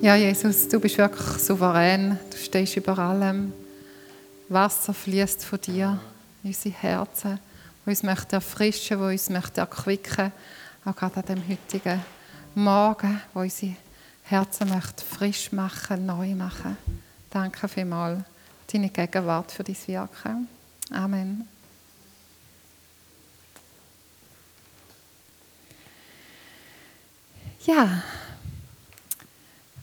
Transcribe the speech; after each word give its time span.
Ja, 0.00 0.16
Jesus, 0.16 0.68
du 0.68 0.78
bist 0.80 0.98
wirklich 0.98 1.38
souverän. 1.38 2.18
Du 2.30 2.36
stehst 2.36 2.76
über 2.76 2.98
allem. 2.98 3.52
Wasser 4.48 4.92
fließt 4.92 5.44
von 5.44 5.60
dir 5.60 5.98
in 6.42 6.50
unsere 6.50 6.74
Herzen, 6.74 7.38
wo 7.84 7.90
uns 7.90 8.02
möchte 8.02 8.36
erfrischen, 8.36 9.00
wo 9.00 9.04
uns 9.04 9.30
möchte 9.30 9.62
erquicken, 9.62 10.32
auch 10.84 10.94
gerade 10.94 11.16
an 11.16 11.26
dem 11.26 11.48
heutigen 11.48 12.02
Morgen, 12.54 13.20
wo 13.32 13.40
unsere 13.40 13.76
Herzen 14.24 14.68
möchte 14.68 15.04
frisch 15.04 15.52
machen, 15.52 16.06
neu 16.06 16.34
machen. 16.34 16.76
Danke 17.30 17.66
vielmals 17.66 18.22
deine 18.72 18.90
Gegenwart 18.90 19.52
für 19.52 19.64
dein 19.64 19.76
Wirken. 19.86 20.48
Amen. 20.90 21.48
Ja, 27.66 28.02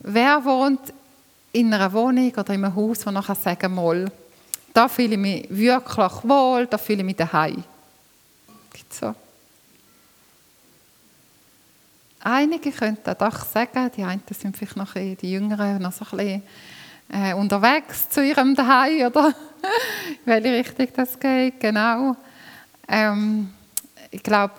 wer 0.02 0.44
wohnt 0.44 0.92
in 1.52 1.72
einer 1.72 1.92
Wohnung 1.92 2.30
oder 2.30 2.54
in 2.54 2.64
einem 2.64 2.74
Haus, 2.74 3.06
wo 3.06 3.10
nachher 3.10 3.34
sagen 3.34 3.74
mal, 3.74 4.10
da 4.72 4.88
fühle 4.88 5.14
ich 5.14 5.18
mich 5.18 5.46
wirklich 5.50 6.24
wohl, 6.24 6.66
da 6.66 6.78
fühle 6.78 7.00
ich 7.00 7.04
mich 7.04 7.16
daheim. 7.16 7.62
Gibt 8.72 8.94
so? 8.94 9.14
Einige 12.20 12.70
könnten 12.70 13.14
doch 13.18 13.44
sagen, 13.44 13.90
die 13.96 14.04
einen 14.04 14.22
sind 14.30 14.56
vielleicht 14.56 14.76
noch 14.76 14.94
ein 14.94 15.16
die 15.16 15.32
Jüngeren, 15.32 15.82
noch 15.82 15.92
so 15.92 16.04
ein 16.12 16.16
bisschen 16.16 16.42
äh, 17.12 17.34
unterwegs 17.34 18.08
zu 18.08 18.24
ihrem 18.24 18.54
Daheim, 18.54 19.06
oder? 19.06 19.28
In 19.28 19.34
welche 20.24 20.52
Richtung 20.52 20.88
das 20.94 21.18
geht, 21.18 21.60
genau. 21.60 22.16
Ähm, 22.88 23.52
ich 24.10 24.22
glaube, 24.22 24.54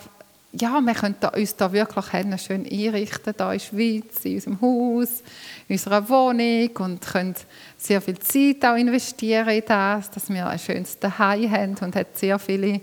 ja, 0.59 0.80
wir 0.81 0.93
können 0.93 1.16
uns 1.35 1.55
da 1.55 1.71
wirklich 1.71 2.05
schön 2.41 2.66
einrichten, 2.66 3.34
da 3.35 3.52
in 3.53 3.59
der 3.59 3.66
Schweiz, 3.66 4.23
in 4.23 4.35
unserem 4.35 4.62
Haus, 4.62 5.23
in 5.67 5.73
unserer 5.73 6.07
Wohnung 6.07 6.70
und 6.77 7.02
können 7.02 7.35
sehr 7.76 7.99
viel 8.02 8.20
Zeit 8.20 8.63
auch 8.63 8.76
investieren 8.76 9.49
in 9.49 9.63
das, 9.65 10.12
dass 10.12 10.29
wir 10.29 10.45
ein 10.48 10.60
schönes 10.60 10.99
Daheim 10.99 11.49
haben 11.49 11.76
und 11.82 11.95
hat 11.95 12.18
sehr 12.18 12.37
viele 12.37 12.82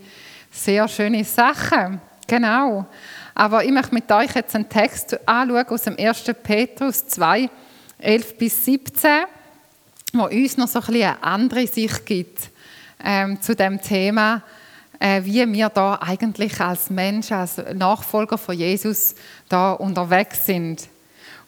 sehr 0.50 0.88
schöne 0.88 1.24
Sachen. 1.24 2.00
Genau. 2.26 2.86
Aber 3.34 3.64
ich 3.64 3.70
möchte 3.70 3.94
mit 3.94 4.10
euch 4.10 4.34
jetzt 4.34 4.54
einen 4.54 4.68
Text 4.68 5.18
anschauen 5.26 5.68
aus 5.68 5.82
dem 5.82 5.96
1. 5.96 6.24
Petrus 6.42 7.06
2, 7.06 7.48
11 7.98 8.36
bis 8.36 8.64
17, 8.64 9.10
wo 10.12 10.24
uns 10.24 10.56
noch 10.56 10.66
so 10.66 10.80
ein 10.80 10.86
bisschen 10.86 11.02
eine 11.02 11.22
andere 11.22 11.66
Sicht 11.68 12.04
gibt 12.04 12.50
ähm, 13.02 13.40
zu 13.40 13.54
dem 13.54 13.80
Thema, 13.80 14.42
wie 15.00 15.52
wir 15.52 15.68
da 15.70 15.98
eigentlich 16.02 16.60
als 16.60 16.90
Mensch, 16.90 17.32
als 17.32 17.56
Nachfolger 17.74 18.36
von 18.36 18.54
Jesus 18.54 19.14
da 19.48 19.72
unterwegs 19.72 20.44
sind. 20.44 20.88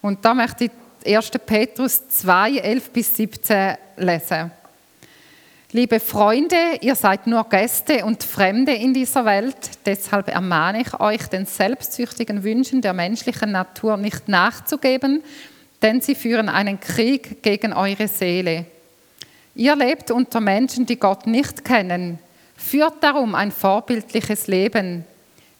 Und 0.01 0.25
da 0.25 0.33
möchte 0.33 0.65
ich 0.65 1.17
1. 1.17 1.31
Petrus 1.45 2.09
2, 2.09 2.57
11 2.57 2.91
bis 2.91 3.15
17 3.15 3.75
lesen. 3.97 4.51
Liebe 5.75 6.01
Freunde, 6.01 6.57
ihr 6.83 6.95
seid 6.95 7.27
nur 7.27 7.49
Gäste 7.49 8.05
und 8.05 8.23
Fremde 8.23 8.73
in 8.73 8.93
dieser 8.93 9.25
Welt, 9.25 9.57
deshalb 9.87 10.29
ermahne 10.29 10.83
ich 10.83 11.01
euch, 11.01 11.27
den 11.29 11.47
selbstsüchtigen 11.47 12.45
Wünschen 12.45 12.83
der 12.83 12.93
menschlichen 12.93 13.53
Natur 13.53 13.97
nicht 13.97 14.29
nachzugeben, 14.29 15.23
denn 15.81 16.03
sie 16.03 16.15
führen 16.15 16.51
einen 16.51 16.79
Krieg 16.79 17.43
gegen 17.43 17.73
eure 17.73 18.07
Seele. 18.07 18.67
Ihr 19.55 19.75
lebt 19.75 20.11
unter 20.11 20.41
Menschen, 20.41 20.85
die 20.85 20.99
Gott 20.99 21.27
nicht 21.27 21.65
kennen. 21.65 22.19
Führt 22.63 23.03
darum 23.03 23.35
ein 23.35 23.51
vorbildliches 23.51 24.47
Leben. 24.47 25.05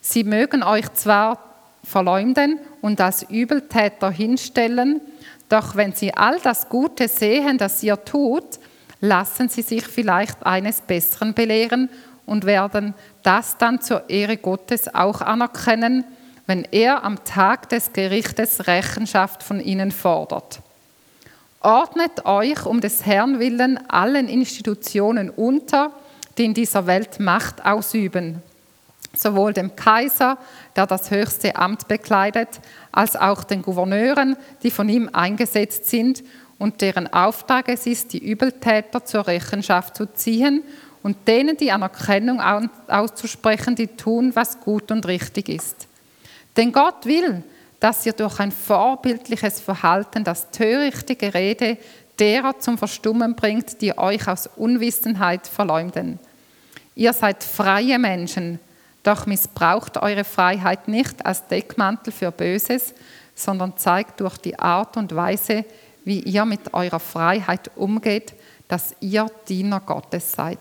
Sie 0.01 0.23
mögen 0.23 0.63
euch 0.63 0.91
zwar 0.93 1.37
verleumden 1.83 2.59
und 2.81 2.99
als 3.01 3.23
Übeltäter 3.29 4.09
hinstellen, 4.09 5.01
doch 5.49 5.75
wenn 5.75 5.91
sie 5.91 6.13
all 6.13 6.39
das 6.39 6.69
Gute 6.69 7.07
sehen, 7.07 7.57
das 7.57 7.83
ihr 7.83 8.03
tut, 8.03 8.57
lassen 9.01 9.49
sie 9.49 9.61
sich 9.61 9.85
vielleicht 9.85 10.43
eines 10.45 10.81
Besseren 10.81 11.33
belehren 11.33 11.89
und 12.25 12.45
werden 12.45 12.95
das 13.21 13.57
dann 13.57 13.81
zur 13.81 14.09
Ehre 14.09 14.37
Gottes 14.37 14.95
auch 14.95 15.21
anerkennen, 15.21 16.05
wenn 16.47 16.65
er 16.71 17.03
am 17.03 17.23
Tag 17.25 17.69
des 17.69 17.93
Gerichtes 17.93 18.65
Rechenschaft 18.65 19.43
von 19.43 19.59
ihnen 19.59 19.91
fordert. 19.91 20.61
Ordnet 21.59 22.25
euch 22.25 22.65
um 22.65 22.81
des 22.81 23.05
Herrn 23.05 23.39
willen 23.39 23.77
allen 23.89 24.29
Institutionen 24.29 25.29
unter, 25.29 25.91
die 26.37 26.45
in 26.45 26.53
dieser 26.53 26.87
Welt 26.87 27.19
Macht 27.19 27.65
ausüben, 27.65 28.41
sowohl 29.15 29.53
dem 29.53 29.75
Kaiser, 29.75 30.37
der 30.75 30.87
das 30.87 31.11
höchste 31.11 31.55
Amt 31.55 31.87
bekleidet, 31.87 32.59
als 32.91 33.15
auch 33.15 33.43
den 33.43 33.61
Gouverneuren, 33.61 34.35
die 34.63 34.71
von 34.71 34.89
ihm 34.89 35.09
eingesetzt 35.13 35.85
sind 35.85 36.23
und 36.57 36.81
deren 36.81 37.11
Auftrag 37.11 37.69
es 37.69 37.85
ist, 37.85 38.13
die 38.13 38.25
Übeltäter 38.25 39.05
zur 39.05 39.27
Rechenschaft 39.27 39.95
zu 39.95 40.11
ziehen 40.13 40.63
und 41.03 41.27
denen 41.27 41.57
die 41.57 41.71
Anerkennung 41.71 42.41
auszusprechen, 42.87 43.75
die 43.75 43.87
tun, 43.87 44.31
was 44.35 44.59
gut 44.59 44.91
und 44.91 45.05
richtig 45.05 45.49
ist. 45.49 45.87
Denn 46.55 46.71
Gott 46.71 47.05
will, 47.05 47.43
dass 47.79 48.05
ihr 48.05 48.13
durch 48.13 48.39
ein 48.39 48.53
vorbildliches 48.53 49.59
Verhalten 49.59 50.23
das 50.23 50.49
törichte 50.51 51.17
Gerede 51.17 51.77
derer 52.19 52.59
zum 52.59 52.77
Verstummen 52.77 53.35
bringt, 53.35 53.81
die 53.81 53.97
euch 53.97 54.27
aus 54.27 54.47
Unwissenheit 54.55 55.47
verleumden. 55.47 56.19
Ihr 56.95 57.13
seid 57.13 57.43
freie 57.43 57.97
Menschen, 57.97 58.59
doch 59.01 59.25
missbraucht 59.25 59.97
eure 59.97 60.23
Freiheit 60.23 60.87
nicht 60.87 61.25
als 61.25 61.47
Deckmantel 61.47 62.13
für 62.13 62.31
Böses, 62.31 62.93
sondern 63.35 63.77
zeigt 63.77 64.19
durch 64.21 64.37
die 64.37 64.57
Art 64.57 64.95
und 64.95 65.15
Weise, 65.15 65.65
wie 66.05 66.19
ihr 66.19 66.45
mit 66.45 66.73
eurer 66.73 66.99
Freiheit 66.99 67.71
umgeht, 67.75 68.33
dass 68.67 68.95
ihr 68.99 69.27
Diener 69.47 69.79
Gottes 69.79 70.31
seid. 70.31 70.59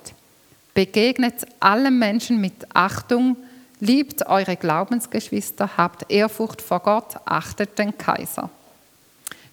Begegnet 0.74 1.46
allen 1.60 1.98
Menschen 1.98 2.40
mit 2.40 2.66
Achtung, 2.74 3.36
liebt 3.80 4.26
eure 4.26 4.56
Glaubensgeschwister, 4.56 5.76
habt 5.76 6.10
Ehrfurcht 6.10 6.62
vor 6.62 6.80
Gott, 6.80 7.16
achtet 7.24 7.78
den 7.78 7.96
Kaiser. 7.96 8.48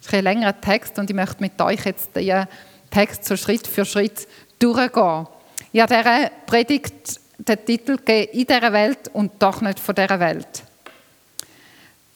Das 0.00 0.06
ist 0.06 0.14
ein 0.14 0.24
längerer 0.24 0.58
Text 0.58 0.98
und 0.98 1.10
ich 1.10 1.16
möchte 1.16 1.40
mit 1.40 1.60
euch 1.60 1.84
jetzt 1.84 2.16
den 2.16 2.46
Text 2.90 3.24
so 3.24 3.36
Schritt 3.36 3.66
für 3.66 3.84
Schritt 3.84 4.26
durchgehen. 4.58 5.26
Ich 5.72 5.80
habe 5.80 6.30
Predigt 6.46 7.20
den 7.38 7.64
Titel 7.64 7.96
gegeben, 7.96 8.32
in 8.32 8.46
dieser 8.46 8.72
Welt 8.72 9.10
und 9.12 9.32
doch 9.38 9.60
nicht 9.60 9.78
von 9.78 9.94
dieser 9.94 10.18
Welt. 10.18 10.64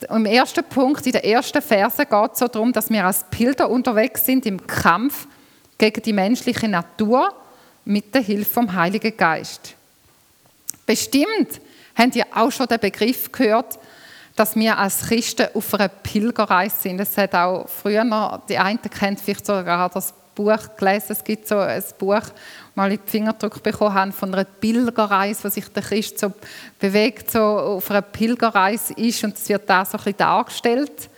Im 0.09 0.25
ersten 0.25 0.63
Punkt, 0.63 1.05
in 1.05 1.13
den 1.13 1.23
ersten 1.23 1.61
Versen 1.61 2.05
geht 2.09 2.31
es 2.33 2.39
so 2.39 2.47
darum, 2.47 2.73
dass 2.73 2.89
wir 2.89 3.05
als 3.05 3.23
Pilger 3.29 3.69
unterwegs 3.69 4.25
sind 4.25 4.45
im 4.45 4.65
Kampf 4.67 5.27
gegen 5.77 6.01
die 6.01 6.13
menschliche 6.13 6.67
Natur 6.67 7.33
mit 7.85 8.13
der 8.13 8.21
Hilfe 8.21 8.53
vom 8.53 8.73
Heiligen 8.73 9.15
Geist. 9.15 9.75
Bestimmt 10.85 11.61
habt 11.95 12.15
ihr 12.15 12.25
auch 12.33 12.51
schon 12.51 12.67
den 12.67 12.79
Begriff 12.79 13.31
gehört, 13.31 13.79
dass 14.35 14.55
wir 14.55 14.77
als 14.77 15.07
Christen 15.07 15.47
auf 15.53 15.73
einer 15.73 15.87
Pilgerreise 15.87 16.75
sind. 16.77 16.99
Es 16.99 17.17
hat 17.17 17.33
auch 17.33 17.67
früher 17.69 18.03
noch, 18.03 18.45
die 18.47 18.57
einen 18.57 18.81
kennt 18.81 19.21
vielleicht 19.21 19.45
sogar 19.45 19.89
das 19.89 20.13
Buch 20.35 20.75
gelesen. 20.77 21.07
Es 21.09 21.23
gibt 21.23 21.47
so 21.47 21.57
ein 21.57 21.83
Buch, 21.97 22.21
mal 22.75 22.91
in 22.91 22.99
die 23.03 23.09
Fingerdruck 23.09 23.63
bekommen 23.63 23.93
haben 23.93 24.11
von 24.11 24.33
einer 24.33 24.43
Pilgerreise, 24.43 25.45
wo 25.45 25.49
sich 25.49 25.67
der 25.69 25.81
Christ 25.81 26.19
so 26.19 26.33
bewegt, 26.77 27.31
so 27.31 27.39
auf 27.39 27.89
einer 27.89 28.01
Pilgerreise 28.01 28.93
ist 28.95 29.23
und 29.23 29.37
es 29.37 29.47
wird 29.47 29.69
da 29.69 29.85
so 29.85 29.97
ein 29.97 30.03
bisschen 30.03 30.17
dargestellt. 30.17 31.09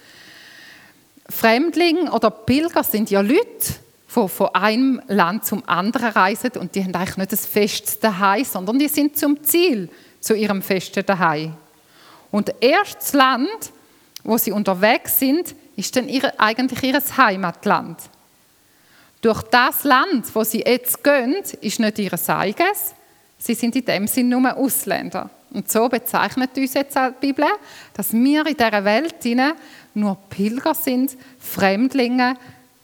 Fremdling 1.29 2.07
oder 2.09 2.29
Pilger 2.29 2.83
sind 2.83 3.09
ja 3.09 3.21
Leute, 3.21 3.73
die 4.15 4.27
von 4.27 4.49
einem 4.53 5.01
Land 5.07 5.45
zum 5.45 5.67
anderen 5.67 6.11
reisen 6.11 6.51
und 6.59 6.75
die 6.75 6.83
haben 6.83 6.93
eigentlich 6.93 7.17
nicht 7.17 7.31
das 7.33 7.45
Fest 7.47 8.03
daheim, 8.03 8.45
sondern 8.45 8.77
die 8.77 8.87
sind 8.87 9.17
zum 9.17 9.43
Ziel, 9.43 9.89
zu 10.21 10.35
ihrem 10.35 10.61
Festen 10.61 11.05
daheim. 11.05 11.55
Und 12.31 12.53
erst 12.61 12.97
das 12.97 13.13
Land, 13.13 13.71
wo 14.23 14.37
sie 14.37 14.51
unterwegs 14.51 15.19
sind, 15.19 15.55
ist 15.75 15.95
dann 15.95 16.09
ihre, 16.09 16.39
eigentlich 16.39 16.83
ihr 16.83 17.01
Heimatland. 17.17 17.97
Durch 19.21 19.41
das 19.43 19.83
Land, 19.83 20.33
wo 20.33 20.43
sie 20.43 20.61
jetzt 20.61 21.03
gehen, 21.03 21.35
ist 21.61 21.79
nicht 21.79 21.99
ihr 21.99 22.11
eigenes. 22.29 22.93
Sie 23.37 23.53
sind 23.53 23.75
in 23.75 23.85
dem 23.85 24.07
Sinn 24.07 24.29
nur 24.29 24.55
Ausländer. 24.55 25.29
Und 25.51 25.71
so 25.71 25.87
bezeichnet 25.87 26.57
uns 26.57 26.73
jetzt 26.73 26.95
die 26.95 27.27
Bibel, 27.27 27.45
dass 27.93 28.13
wir 28.13 28.45
in 28.45 28.57
dieser 28.57 28.83
Welt 28.83 29.15
nur 29.93 30.17
Pilger 30.29 30.75
sind, 30.75 31.15
Fremdlinge 31.39 32.35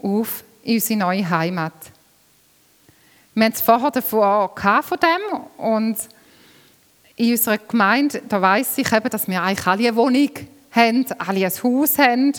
auf 0.02 0.44
unsere 0.66 1.00
neue 1.00 1.30
Heimat. 1.30 1.74
Wir 3.36 3.46
haben 3.46 3.54
es 3.54 3.62
vorher 3.62 3.92
davon 3.92 4.50
von 4.84 4.98
dem 5.00 5.40
und 5.58 5.98
in 7.16 7.32
unserer 7.32 7.58
Gemeinde, 7.58 8.22
da 8.28 8.42
weiss 8.42 8.78
ich 8.78 8.92
eben, 8.92 9.10
dass 9.10 9.28
wir 9.28 9.42
eigentlich 9.42 9.68
alle 9.68 9.88
eine 9.88 9.96
Wohnung 9.96 10.30
haben, 10.72 11.06
alle 11.20 11.46
ein 11.46 11.64
Haus 11.64 11.98
haben. 11.98 12.34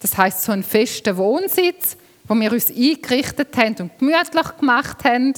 Das 0.00 0.16
heißt 0.16 0.42
so 0.42 0.52
einen 0.52 0.62
festen 0.62 1.16
Wohnsitz 1.16 1.96
wo 2.26 2.34
wir 2.34 2.52
uns 2.52 2.70
eingerichtet 2.70 3.56
haben 3.56 3.76
und 3.80 3.98
gemütlich 3.98 4.56
gemacht 4.58 5.04
haben. 5.04 5.34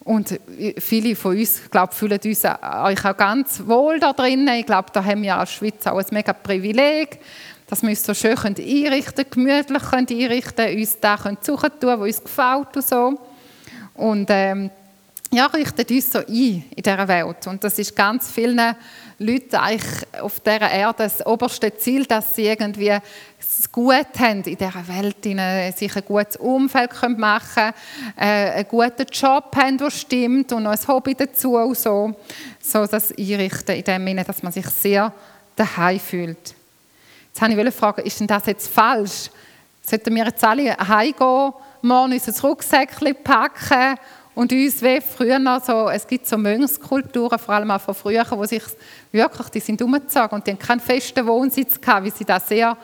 Und 0.00 0.38
viele 0.78 1.16
von 1.16 1.36
uns, 1.36 1.68
glaube 1.68 1.92
fühlen 1.92 2.20
uns 2.24 2.44
auch 2.44 3.16
ganz 3.16 3.62
wohl 3.66 3.98
da 3.98 4.12
drinnen. 4.12 4.54
Ich 4.54 4.66
glaube, 4.66 4.88
da 4.92 5.04
haben 5.04 5.22
wir 5.22 5.36
als 5.36 5.52
Schweiz 5.52 5.84
auch 5.86 5.98
ein 5.98 6.06
mega 6.10 6.32
Privileg, 6.32 7.18
dass 7.66 7.82
wir 7.82 7.90
uns 7.90 8.04
so 8.04 8.14
schön 8.14 8.36
einrichten 8.38 9.28
können, 9.28 9.30
gemütlich 9.30 9.82
können 9.82 10.06
einrichten 10.08 10.78
uns 10.78 11.00
da 11.00 11.16
können 11.16 11.38
suchen 11.40 11.70
tun, 11.80 11.98
wo 11.98 12.04
uns 12.04 12.22
gefällt 12.22 12.76
und 12.76 12.86
so. 12.86 13.20
Und 13.94 14.26
ähm, 14.30 14.70
ja, 15.32 15.46
richtet 15.46 15.90
uns 15.90 16.12
so 16.12 16.18
ein 16.20 16.26
in 16.28 16.82
dieser 16.82 17.08
Welt. 17.08 17.46
Und 17.46 17.62
das 17.62 17.78
ist 17.78 17.96
ganz 17.96 18.30
vielen 18.30 18.60
Leuten 19.18 19.56
eigentlich 19.56 20.06
auf 20.20 20.40
dieser 20.40 20.70
Erde 20.70 21.04
das 21.04 21.24
oberste 21.26 21.76
Ziel, 21.76 22.04
dass 22.06 22.36
sie 22.36 22.46
irgendwie 22.46 22.92
es 23.38 23.70
gut 23.70 24.06
haben 24.18 24.42
in 24.42 24.56
dieser 24.56 24.88
Welt, 24.88 25.76
sich 25.76 25.96
ein 25.96 26.04
gutes 26.04 26.36
Umfeld 26.36 26.90
machen 27.18 27.48
können, 27.54 27.74
äh, 28.16 28.50
einen 28.52 28.68
guten 28.68 29.06
Job 29.10 29.56
haben, 29.56 29.78
der 29.78 29.90
stimmt 29.90 30.52
und 30.52 30.64
noch 30.64 30.72
ein 30.72 30.88
Hobby 30.88 31.14
dazu 31.14 31.56
und 31.56 31.76
so. 31.76 32.14
So 32.60 32.86
das 32.86 33.12
einrichten 33.12 33.76
in 33.76 33.84
dem 33.84 34.06
Sinne, 34.06 34.24
dass 34.24 34.42
man 34.42 34.52
sich 34.52 34.66
sehr 34.66 35.12
daheim 35.54 35.98
fühlt. 35.98 36.54
Jetzt 37.32 37.40
wollte 37.40 37.68
ich 37.68 37.74
fragen, 37.74 38.06
ist 38.06 38.20
denn 38.20 38.26
das 38.26 38.46
jetzt 38.46 38.68
falsch? 38.68 39.30
Sollten 39.82 40.14
wir 40.14 40.24
jetzt 40.24 40.42
alle 40.42 40.76
heimgehen, 40.76 41.52
morgen 41.82 42.12
unser 42.12 42.42
Rucksäckchen 42.42 43.16
packen 43.22 43.98
und 44.36 44.52
uns 44.52 44.82
wie 44.82 45.00
früher 45.00 45.38
noch 45.38 45.64
so, 45.64 45.88
es 45.88 46.06
gibt 46.06 46.28
so 46.28 46.36
Mönchskulturen, 46.36 47.38
vor 47.38 47.54
allem 47.54 47.70
auch 47.70 47.80
von 47.80 47.94
früher, 47.94 48.26
wo 48.32 48.44
sich 48.44 48.62
wirklich, 49.10 49.48
die 49.48 49.60
sind 49.60 49.80
umgezogen 49.80 50.32
und 50.32 50.46
die 50.46 50.50
haben 50.50 50.58
keinen 50.58 50.80
festen 50.80 51.26
Wohnsitz 51.26 51.80
gehabt, 51.80 52.04
wie 52.04 52.10
sie 52.10 52.26
das 52.26 52.46
sehr 52.46 52.76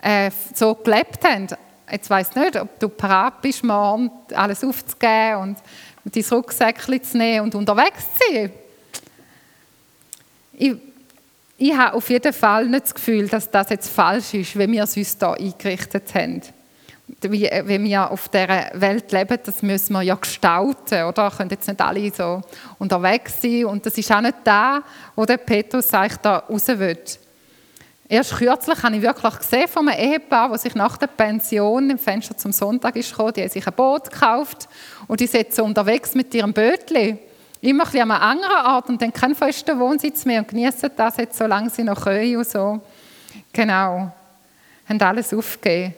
äh, 0.00 0.30
so 0.54 0.72
gelebt 0.76 1.24
haben. 1.24 1.48
Jetzt 1.90 2.08
ich 2.08 2.36
nicht, 2.36 2.56
ob 2.60 2.78
du 2.78 2.88
parat 2.88 3.42
bist, 3.42 3.64
morgen 3.64 4.08
alles 4.32 4.62
aufzugeben 4.62 5.36
und 5.40 5.56
dein 6.04 6.24
Rucksäckchen 6.30 7.02
zu 7.02 7.18
nehmen 7.18 7.46
und 7.46 7.56
unterwegs 7.56 8.04
zu 8.14 8.32
sein. 8.32 8.52
Ich, 10.52 10.74
ich 11.58 11.76
habe 11.76 11.96
auf 11.96 12.08
jeden 12.08 12.32
Fall 12.32 12.66
nicht 12.66 12.84
das 12.84 12.94
Gefühl, 12.94 13.26
dass 13.26 13.50
das 13.50 13.68
jetzt 13.70 13.88
falsch 13.88 14.32
ist, 14.34 14.56
wie 14.56 14.70
wir 14.70 14.84
es 14.84 14.96
uns 14.96 15.16
hier 15.18 15.28
eingerichtet 15.28 16.14
haben 16.14 16.40
wie, 17.20 17.46
äh, 17.46 17.66
wie 17.66 17.82
wir 17.82 18.10
auf 18.10 18.28
dieser 18.28 18.70
Welt 18.74 19.12
leben, 19.12 19.38
das 19.44 19.62
müssen 19.62 19.92
wir 19.92 20.02
ja 20.02 20.14
gestalten, 20.14 21.04
oder? 21.04 21.30
Können 21.30 21.50
jetzt 21.50 21.68
nicht 21.68 21.80
alle 21.80 22.12
so 22.12 22.40
unterwegs 22.78 23.40
sein 23.42 23.66
und 23.66 23.84
das 23.84 23.96
ist 23.98 24.10
auch 24.10 24.20
nicht 24.20 24.36
da, 24.44 24.82
wo 25.14 25.24
der 25.24 25.36
Petrus 25.36 25.92
eigentlich 25.92 26.16
da 26.18 26.38
raus 26.38 26.68
will. 26.68 26.98
Erst 28.06 28.36
kürzlich 28.36 28.82
habe 28.82 28.96
ich 28.96 29.02
wirklich 29.02 29.38
gesehen 29.38 29.66
von 29.66 29.88
einem 29.88 29.98
Ehepaar, 29.98 30.50
das 30.50 30.62
sich 30.62 30.74
nach 30.74 30.96
der 30.98 31.06
Pension 31.06 31.88
im 31.88 31.98
Fenster 31.98 32.36
zum 32.36 32.52
Sonntag 32.52 32.96
ist 32.96 33.10
gekommen, 33.10 33.32
die 33.32 33.42
haben 33.42 33.48
sich 33.48 33.66
ein 33.66 33.72
Boot 33.72 34.10
gekauft 34.10 34.68
und 35.06 35.20
die 35.20 35.26
sind 35.26 35.54
so 35.54 35.64
unterwegs 35.64 36.14
mit 36.14 36.34
ihrem 36.34 36.52
Bötli. 36.52 37.18
Immer 37.62 37.86
ein 37.86 38.00
an 38.02 38.10
einer 38.10 38.20
anderen 38.20 38.56
Art 38.56 38.88
und 38.90 39.00
dann 39.00 39.10
keinen 39.10 39.34
festen 39.34 39.78
Wohnsitz 39.80 40.26
mehr 40.26 40.40
und 40.40 40.48
genießen 40.48 40.90
das 40.94 41.16
jetzt, 41.16 41.38
solange 41.38 41.70
sie 41.70 41.82
noch 41.82 42.04
können 42.04 42.36
und 42.36 42.46
so. 42.46 42.78
Genau. 43.54 44.12
Haben 44.86 45.00
alles 45.00 45.32
aufgegeben. 45.32 45.94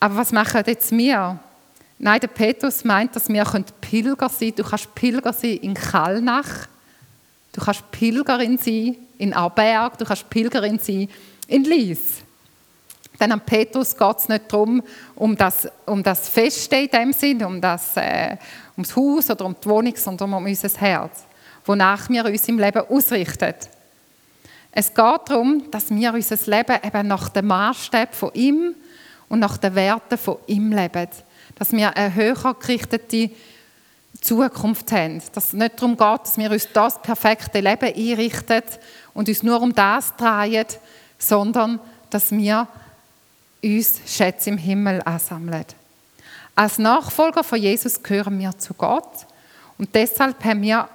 Aber 0.00 0.16
was 0.16 0.32
machen 0.32 0.62
jetzt 0.66 0.90
wir? 0.90 1.38
Nein, 1.98 2.20
der 2.20 2.28
Petrus 2.28 2.82
meint, 2.82 3.14
dass 3.14 3.28
wir 3.28 3.44
Pilger 3.82 4.28
sein 4.30 4.38
können. 4.38 4.56
Du 4.56 4.64
kannst 4.64 4.94
Pilger 4.94 5.32
sein 5.34 5.58
in 5.58 5.74
Kallnach. 5.74 6.66
Du 7.52 7.60
kannst 7.60 7.90
Pilgerin 7.90 8.56
sein 8.56 8.96
in 9.18 9.34
Arberg. 9.34 9.98
Du 9.98 10.06
kannst 10.06 10.30
Pilgerin 10.30 10.78
sein 10.78 11.08
in 11.46 11.64
Lies. 11.64 12.22
Denn 13.20 13.32
am 13.32 13.40
Petrus 13.42 13.94
geht 13.94 14.16
es 14.16 14.28
nicht 14.30 14.50
darum, 14.50 14.82
um 15.14 15.36
das, 15.36 15.68
um 15.84 16.02
das 16.02 16.26
Feste 16.30 16.76
in 16.76 16.88
dem 16.88 17.12
Sinn, 17.12 17.44
um 17.44 17.60
das, 17.60 17.94
äh, 17.96 18.38
ums 18.78 18.96
Haus 18.96 19.28
oder 19.28 19.44
um 19.44 19.54
die 19.62 19.68
Wohnung, 19.68 19.94
sondern 19.94 20.32
um 20.32 20.44
unser 20.46 20.70
Herz, 20.80 21.24
wonach 21.66 22.08
wir 22.08 22.24
uns 22.24 22.48
im 22.48 22.58
Leben 22.58 22.82
ausrichten. 22.88 23.54
Es 24.72 24.88
geht 24.88 25.20
darum, 25.26 25.70
dass 25.70 25.90
wir 25.90 26.14
unser 26.14 26.38
Leben 26.46 26.78
eben 26.82 27.08
nach 27.08 27.28
dem 27.28 27.46
Maßstab 27.48 28.14
von 28.14 28.30
ihm 28.32 28.74
und 29.30 29.38
nach 29.38 29.56
den 29.56 29.74
Werten 29.74 30.18
von 30.18 30.36
ihm 30.46 30.70
leben. 30.72 31.08
Dass 31.58 31.72
wir 31.72 31.96
eine 31.96 32.14
höher 32.14 32.54
gerichtete 32.54 33.30
Zukunft 34.20 34.92
haben. 34.92 35.22
Dass 35.32 35.46
es 35.46 35.52
nicht 35.54 35.80
darum 35.80 35.96
geht, 35.96 36.20
dass 36.22 36.36
wir 36.36 36.50
uns 36.50 36.68
das 36.72 37.00
perfekte 37.00 37.60
Leben 37.60 37.94
einrichten 37.94 38.62
und 39.14 39.28
uns 39.28 39.42
nur 39.42 39.62
um 39.62 39.74
das 39.74 40.14
drehen, 40.16 40.66
sondern 41.18 41.80
dass 42.10 42.30
wir 42.32 42.68
uns 43.62 44.00
Schätze 44.06 44.50
im 44.50 44.58
Himmel 44.58 45.00
ansammeln. 45.04 45.64
Als 46.54 46.78
Nachfolger 46.78 47.44
von 47.44 47.58
Jesus 47.58 48.02
gehören 48.02 48.38
wir 48.38 48.56
zu 48.58 48.74
Gott 48.74 49.26
und 49.78 49.94
deshalb 49.94 50.44
haben 50.44 50.62
wir 50.62 50.88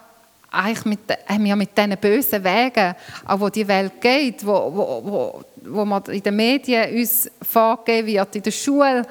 eigentlich 0.56 0.86
mit, 0.86 1.00
haben 1.28 1.44
wir 1.44 1.56
mit 1.56 1.78
diesen 1.78 1.98
bösen 1.98 2.44
Wegen, 2.44 2.96
auch 3.26 3.40
wo 3.40 3.50
die 3.50 3.68
Welt 3.68 4.00
geht, 4.00 4.46
wo, 4.46 4.54
wo, 4.74 5.02
wo, 5.04 5.44
wo 5.66 5.86
man 5.86 6.04
in 6.06 6.22
den 6.22 6.36
Medien 6.36 6.96
uns 6.96 7.30
vorgegeben 7.42 8.08
wird, 8.08 8.36
in 8.36 8.44
der 8.44 8.52
Schule 8.52 9.06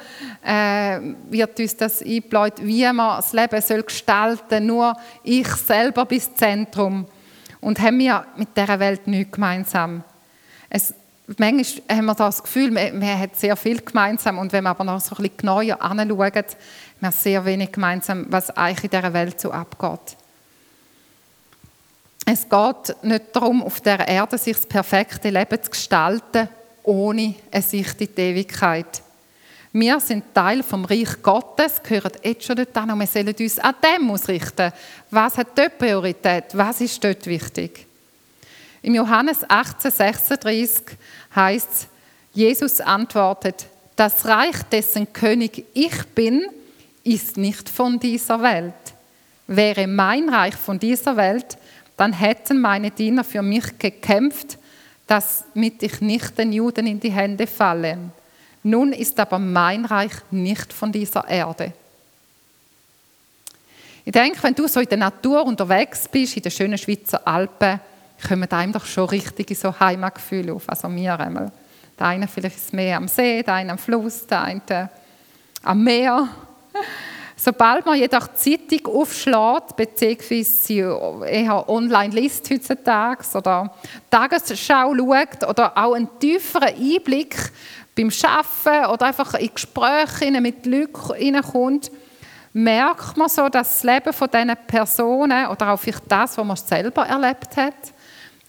äh, 0.45 0.99
wird 1.31 1.59
uns 1.59 1.77
das 1.77 2.03
eingebläut, 2.03 2.55
wie 2.63 2.85
man 2.93 3.17
das 3.17 3.33
Leben 3.33 3.61
soll 3.61 3.83
gestalten 3.83 4.45
soll, 4.49 4.61
nur 4.61 4.97
ich 5.23 5.49
selber 5.49 6.05
bis 6.05 6.35
Zentrum. 6.35 7.07
Und 7.61 7.81
haben 7.81 7.99
wir 7.99 8.27
mit 8.37 8.57
dieser 8.57 8.79
Welt 8.79 9.07
nichts 9.07 9.33
gemeinsam. 9.33 10.05
Es, 10.69 10.95
manchmal 11.39 11.65
haben 11.97 12.05
wir 12.07 12.15
das 12.15 12.43
Gefühl, 12.43 12.71
man, 12.71 12.99
man 12.99 13.19
hat 13.19 13.37
sehr 13.37 13.57
viel 13.57 13.81
gemeinsam 13.81 14.39
und 14.39 14.53
wenn 14.53 14.65
man 14.65 14.73
aber 14.73 14.85
noch 14.85 15.01
so 15.01 15.17
ein 15.17 15.23
bisschen 15.23 15.37
genauer 15.39 15.83
anschaut, 15.83 16.37
haben 16.37 16.47
wir 17.01 17.13
sehr 17.13 17.45
wenig 17.45 17.73
gemeinsam, 17.73 18.27
was 18.29 18.51
eigentlich 18.51 18.85
in 18.85 18.91
dieser 18.91 19.13
Welt 19.13 19.41
so 19.41 19.51
abgeht. 19.51 20.17
Es 22.27 22.49
geht 22.49 23.03
nicht 23.03 23.25
darum, 23.33 23.63
auf 23.63 23.81
der 23.83 24.09
Erde 24.09 24.39
sich 24.39 24.57
das 24.57 24.67
perfekte 24.67 25.29
Leben 25.29 25.63
zu 25.63 25.71
gestalten, 25.71 26.49
ohne 26.83 27.35
eine 27.51 27.63
Sicht 27.63 28.01
in 28.01 28.15
die 28.15 28.21
Ewigkeit. 28.21 29.03
Wir 29.73 30.01
sind 30.01 30.33
Teil 30.33 30.63
vom 30.63 30.85
Reich 30.85 31.21
Gottes, 31.23 31.83
gehören 31.83 32.13
jetzt 32.23 32.45
schon 32.45 32.57
dort 32.57 32.77
an 32.77 32.93
und 32.93 33.01
wir 33.01 33.07
sollen 33.07 33.35
uns 33.39 33.59
an 33.59 33.75
dem 33.83 34.11
ausrichten. 34.11 34.73
Was 35.11 35.37
hat 35.37 35.49
dort 35.59 35.77
Priorität? 35.79 36.45
Was 36.53 36.81
ist 36.81 37.03
dort 37.03 37.27
wichtig? 37.27 37.87
Im 38.81 38.95
Johannes 38.95 39.39
18, 39.49 39.91
36 39.91 40.97
heißt 41.35 41.69
es, 41.73 41.87
Jesus 42.33 42.81
antwortet, 42.81 43.67
das 43.97 44.25
Reich, 44.25 44.63
dessen 44.71 45.13
König 45.13 45.65
ich 45.75 46.05
bin, 46.15 46.47
ist 47.03 47.37
nicht 47.37 47.69
von 47.69 47.99
dieser 47.99 48.41
Welt. 48.43 48.75
Wäre 49.47 49.87
mein 49.87 50.29
Reich 50.29 50.55
von 50.55 50.79
dieser 50.79 51.17
Welt, 51.17 51.59
dann 51.97 52.13
hätten 52.13 52.61
meine 52.61 52.91
Diener 52.91 53.25
für 53.25 53.43
mich 53.43 53.79
gekämpft, 53.79 54.59
damit 55.07 55.83
ich 55.83 56.01
nicht 56.01 56.39
den 56.39 56.53
Juden 56.53 56.87
in 56.87 57.01
die 57.01 57.13
Hände 57.13 57.47
falle. 57.47 57.99
Nun 58.63 58.93
ist 58.93 59.21
aber 59.21 59.39
mein 59.39 59.85
Reich 59.85 60.13
nicht 60.31 60.73
von 60.73 60.91
dieser 60.91 61.29
Erde. 61.29 61.73
Ich 64.07 64.13
denke, 64.13 64.43
wenn 64.43 64.55
du 64.55 64.67
so 64.67 64.81
in 64.81 64.89
der 64.89 64.99
Natur 64.99 65.45
unterwegs 65.45 66.09
bist, 66.09 66.37
in 66.37 66.43
den 66.43 66.53
schönen 66.53 66.79
Schweizer 66.79 67.27
Alpen, 67.27 67.81
kommen 68.27 68.51
einem 68.51 68.73
doch 68.73 68.87
schon 68.87 69.09
richtige 69.09 69.55
so 69.55 69.79
Heimatgefühle 69.79 70.53
auf. 70.53 70.69
Also 70.69 70.89
mir 70.89 71.19
einmal. 71.19 71.53
Der 71.99 72.07
eine 72.09 72.27
vielleicht 72.27 72.57
ist 72.57 72.73
mehr 72.73 72.97
am 72.97 73.09
See, 73.09 73.43
der 73.43 73.55
eine 73.55 73.73
am 73.73 73.79
Fluss, 73.79 74.27
der 74.27 74.43
eine 74.43 74.91
am 75.63 75.85
Meer. 75.85 76.29
Sobald 77.45 77.85
man 77.85 77.99
jedoch 77.99 78.27
die 78.29 78.57
Zeitung 78.57 78.95
aufschlägt, 78.97 79.77
beziehungsweise 79.77 80.45
sie 80.45 80.79
eher 80.79 81.69
online 81.69 82.15
liest 82.15 82.49
heutzutage 82.49 83.23
oder 83.35 83.71
Tagesschau 84.09 84.95
schaut 84.95 85.47
oder 85.47 85.77
auch 85.77 85.93
einen 85.93 86.09
tieferen 86.19 86.75
Einblick 86.75 87.37
beim 87.95 88.11
Arbeiten 88.23 88.91
oder 88.91 89.07
einfach 89.07 89.35
in 89.35 89.51
Gespräche 89.53 90.41
mit 90.41 90.65
Leuten 90.65 91.15
hineinkommt, 91.17 91.91
merkt 92.55 93.19
man 93.19 93.29
so, 93.29 93.47
dass 93.51 93.83
das 93.83 93.83
Leben 93.83 94.15
von 94.15 94.31
diesen 94.33 94.57
Personen 94.67 95.47
oder 95.49 95.75
auch 95.75 95.79
vielleicht 95.79 96.11
das, 96.11 96.39
was 96.39 96.47
man 96.47 96.57
selber 96.57 97.05
erlebt 97.05 97.59
hat, 97.59 97.75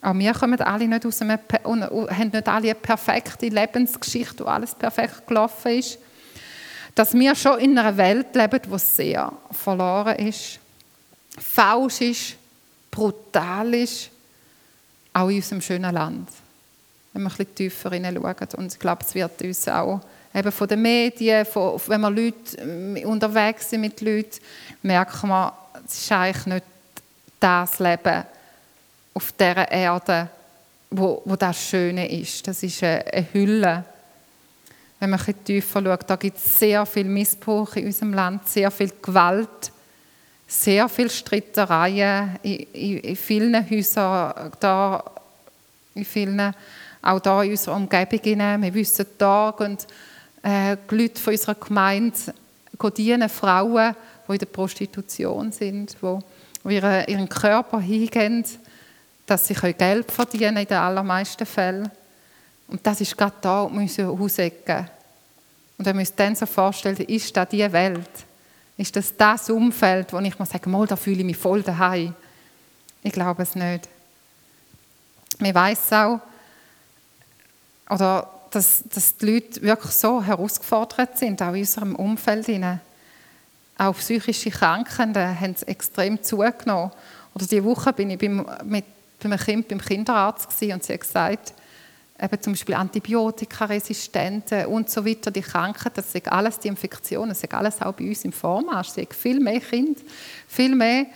auch 0.01 0.13
wir 0.13 0.33
kommen 0.33 0.61
alle 0.61 0.87
nicht 0.87 1.05
aus 1.05 1.21
einem, 1.21 1.39
haben 1.65 2.29
nicht 2.29 2.47
alle 2.47 2.67
eine 2.67 2.75
perfekte 2.75 3.49
Lebensgeschichte, 3.49 4.45
wo 4.45 4.47
alles 4.47 4.73
perfekt 4.73 5.27
gelaufen 5.27 5.79
ist 5.79 5.99
dass 6.95 7.13
wir 7.13 7.35
schon 7.35 7.59
in 7.59 7.77
einer 7.77 7.95
Welt 7.97 8.33
leben, 8.33 8.61
die 8.71 8.79
sehr 8.79 9.31
verloren 9.51 10.15
ist, 10.15 10.59
falsch 11.37 12.01
ist, 12.01 12.35
brutal 12.89 13.73
ist, 13.73 14.09
auch 15.13 15.27
in 15.27 15.35
unserem 15.35 15.61
schönen 15.61 15.93
Land. 15.93 16.29
Wenn 17.11 17.23
wir 17.23 17.29
ein 17.29 17.35
bisschen 17.35 17.55
tiefer 17.55 17.91
hineinschauen. 17.91 18.47
Und 18.57 18.73
ich 18.73 18.79
glaube, 18.79 19.03
es 19.05 19.13
wird 19.13 19.41
uns 19.41 19.67
auch 19.67 19.99
eben 20.33 20.51
von 20.51 20.67
den 20.67 20.81
Medien, 20.81 21.45
von, 21.45 21.79
wenn 21.87 22.01
wir 22.01 22.11
Leute, 22.11 22.57
äh, 22.57 23.05
unterwegs 23.05 23.69
sind 23.69 23.81
mit 23.81 23.99
Leuten, 24.01 24.39
merken 24.81 25.29
wir, 25.29 25.53
es 25.85 25.99
ist 25.99 26.11
eigentlich 26.11 26.45
nicht 26.45 26.65
das 27.39 27.79
Leben 27.79 28.23
auf 29.13 29.31
dieser 29.33 29.71
Erde, 29.71 30.29
wo, 30.91 31.21
wo 31.25 31.35
das 31.35 31.57
Schöne 31.57 32.09
ist. 32.09 32.47
Das 32.47 32.63
ist 32.63 32.83
eine, 32.83 33.05
eine 33.05 33.27
Hülle 33.33 33.83
wenn 34.99 35.09
man 35.09 35.19
ein 35.19 35.43
tiefer 35.43 35.83
schaut, 35.83 36.09
da 36.09 36.15
gibt 36.15 36.37
es 36.37 36.59
sehr 36.59 36.85
viel 36.85 37.05
Missbrauch 37.05 37.75
in 37.75 37.87
unserem 37.87 38.13
Land, 38.13 38.47
sehr 38.47 38.71
viel 38.71 38.91
Gewalt, 39.01 39.71
sehr 40.47 40.87
viel 40.87 41.09
Streitereien 41.09 42.39
in, 42.43 42.55
in, 42.73 42.97
in 42.99 43.15
vielen 43.15 43.69
Häusern, 43.69 44.51
da, 44.59 45.03
in 45.93 46.05
vielen 46.05 46.53
auch 47.01 47.21
hier 47.21 47.43
in 47.43 47.51
unserer 47.51 47.75
Umgebung. 47.75 48.19
Wir 48.61 48.73
wissen, 48.73 49.05
da 49.17 49.53
gehen 49.57 49.77
äh, 50.41 50.77
die 50.89 50.95
Leute 50.95 51.21
von 51.21 51.33
unserer 51.33 51.55
Gemeinde 51.55 52.17
dienen, 52.97 53.29
Frauen, 53.29 53.95
die 54.27 54.31
in 54.33 54.37
der 54.39 54.45
Prostitution 54.47 55.51
sind, 55.51 55.95
die 56.01 56.73
ihren, 56.73 57.05
ihren 57.07 57.29
Körper 57.29 57.79
hingehen, 57.79 58.43
dass 59.25 59.47
sie 59.47 59.53
Geld 59.53 60.11
verdienen 60.11 60.45
können 60.45 60.57
in 60.57 60.67
den 60.67 60.77
allermeisten 60.77 61.45
Fällen. 61.45 61.91
Und 62.67 62.85
das 62.85 63.01
ist 63.01 63.17
gerade 63.17 63.35
da 63.41 63.61
um 63.61 63.77
unsere 63.77 64.17
Hausecke. 64.17 64.89
Und 65.77 65.85
wenn 65.85 65.95
wir 65.95 66.01
uns 66.01 66.15
dann 66.15 66.35
so 66.35 66.45
vorstellen, 66.45 66.97
ist 66.97 67.35
das 67.35 67.49
die 67.49 67.71
Welt? 67.71 68.09
Ist 68.77 68.95
das 68.95 69.15
das 69.15 69.49
Umfeld, 69.49 70.11
wo 70.11 70.19
ich 70.19 70.37
mir 70.37 70.45
sage, 70.45 70.69
mal, 70.69 70.85
da 70.87 70.95
fühle 70.95 71.19
ich 71.19 71.25
mich 71.25 71.37
voll 71.37 71.61
daheim? 71.61 72.13
Ich 73.03 73.11
glaube 73.11 73.43
es 73.43 73.55
nicht. 73.55 73.87
Man 75.39 75.53
weiß 75.53 75.93
auch, 75.93 76.19
oder 77.89 78.29
dass, 78.51 78.83
dass 78.89 79.17
die 79.17 79.33
Leute 79.33 79.61
wirklich 79.61 79.91
so 79.91 80.23
herausgefordert 80.23 81.17
sind, 81.17 81.41
auch 81.41 81.53
in 81.53 81.59
unserem 81.59 81.95
Umfeld. 81.95 82.49
Auch 83.77 83.97
psychische 83.97 84.49
Krankheiten 84.49 85.39
haben 85.39 85.55
extrem 85.65 86.23
zugenommen. 86.23 86.91
Oder 87.33 87.45
diese 87.45 87.63
Woche 87.65 87.91
bin 87.91 88.11
ich 88.11 88.17
beim, 88.17 88.45
mit, 88.63 88.85
bei 89.19 89.25
einem 89.25 89.37
Kind 89.39 89.67
beim 89.67 89.81
Kinderarzt 89.81 90.47
und 90.47 90.57
sie 90.57 90.73
hat 90.73 90.99
gesagt, 90.99 91.53
eben 92.21 92.41
zum 92.41 92.53
Beispiel 92.53 92.75
Antibiotikaresistente 92.75 94.67
und 94.67 94.89
so 94.89 95.05
weiter, 95.05 95.31
die 95.31 95.41
Krankheiten, 95.41 95.95
das 95.95 96.11
sind 96.11 96.31
alles 96.31 96.59
die 96.59 96.69
Infektionen, 96.69 97.29
das 97.29 97.41
sind 97.41 97.53
alles 97.53 97.81
auch 97.81 97.93
bei 97.93 98.07
uns 98.07 98.23
im 98.23 98.31
Vormarsch. 98.31 98.89
Es 98.89 98.93
sind 98.95 99.13
viel 99.13 99.39
mehr 99.39 99.59
Kinder, 99.59 100.01
viel 100.47 100.75
mehr 100.75 101.07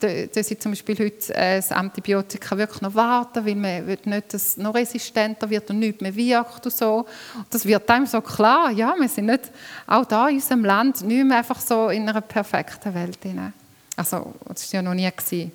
da 0.00 0.42
sie 0.42 0.58
zum 0.58 0.72
Beispiel 0.72 0.96
heute 0.98 1.34
äh, 1.34 1.56
das 1.56 1.72
Antibiotika 1.72 2.56
wirklich 2.56 2.82
noch 2.82 2.94
warten, 2.94 3.44
weil 3.44 3.54
man 3.54 3.84
nicht, 3.86 4.34
dass 4.34 4.48
es 4.48 4.56
noch 4.56 4.74
resistenter 4.74 5.48
wird 5.50 5.70
und 5.70 5.78
nichts 5.80 6.00
mehr 6.00 6.14
wirkt 6.14 6.66
und 6.66 6.72
so. 6.72 7.06
Das 7.50 7.64
wird 7.64 7.88
einem 7.90 8.06
so 8.06 8.20
klar, 8.20 8.70
ja, 8.70 8.94
wir 8.98 9.08
sind 9.08 9.26
nicht, 9.26 9.50
auch 9.86 10.04
da 10.04 10.28
in 10.28 10.36
unserem 10.36 10.64
Land, 10.64 11.02
nicht 11.02 11.24
mehr 11.24 11.38
einfach 11.38 11.60
so 11.60 11.88
in 11.88 12.08
einer 12.08 12.20
perfekten 12.20 12.94
Welt. 12.94 13.22
Drin. 13.22 13.52
Also, 13.96 14.34
das 14.46 14.72
war 14.72 14.78
ja 14.78 14.82
noch 14.82 14.94
nie. 14.94 15.10
Gewesen. 15.10 15.52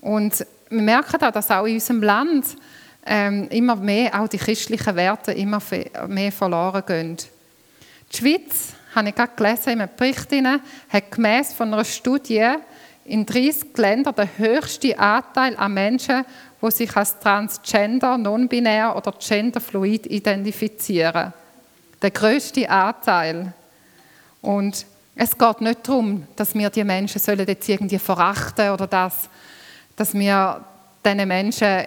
Und 0.00 0.46
wir 0.68 0.82
merken 0.82 1.22
auch, 1.22 1.32
dass 1.32 1.50
auch 1.50 1.64
in 1.64 1.74
unserem 1.74 2.02
Land 2.02 2.44
ähm, 3.04 3.48
immer 3.50 3.76
mehr 3.76 4.20
auch 4.20 4.28
die 4.28 4.38
christlichen 4.38 4.94
Werte 4.96 5.32
immer 5.32 5.60
mehr 6.08 6.32
verloren 6.32 6.82
gehen. 6.86 7.16
Die 8.12 8.16
Schweiz, 8.16 8.74
habe 8.94 9.08
ich 9.08 9.14
gerade 9.14 9.32
gelesen 9.34 9.70
in 9.70 9.80
einem 9.80 9.90
Bericht, 9.96 10.30
hat 10.88 11.10
gemäss 11.10 11.54
von 11.54 11.72
einer 11.72 11.84
Studie 11.84 12.54
in 13.04 13.26
30 13.26 13.76
Ländern 13.76 14.14
der 14.14 14.28
höchste 14.38 14.98
Anteil 14.98 15.56
an 15.56 15.74
Menschen, 15.74 16.24
die 16.62 16.70
sich 16.70 16.96
als 16.96 17.18
transgender, 17.18 18.16
non-binär 18.16 18.94
oder 18.94 19.12
genderfluid 19.12 20.06
identifizieren. 20.06 21.32
Der 22.00 22.10
größte 22.10 22.68
Anteil. 22.68 23.52
Und 24.40 24.86
es 25.16 25.36
geht 25.36 25.60
nicht 25.60 25.86
darum, 25.86 26.26
dass 26.36 26.54
wir 26.54 26.70
die 26.70 26.84
Menschen 26.84 27.20
sollen 27.20 27.46
jetzt 27.46 27.68
irgendwie 27.68 27.98
verachten 27.98 28.70
oder 28.70 28.86
dass, 28.86 29.28
dass 29.96 30.14
wir 30.14 30.64
diesen 31.04 31.28
Menschen 31.28 31.84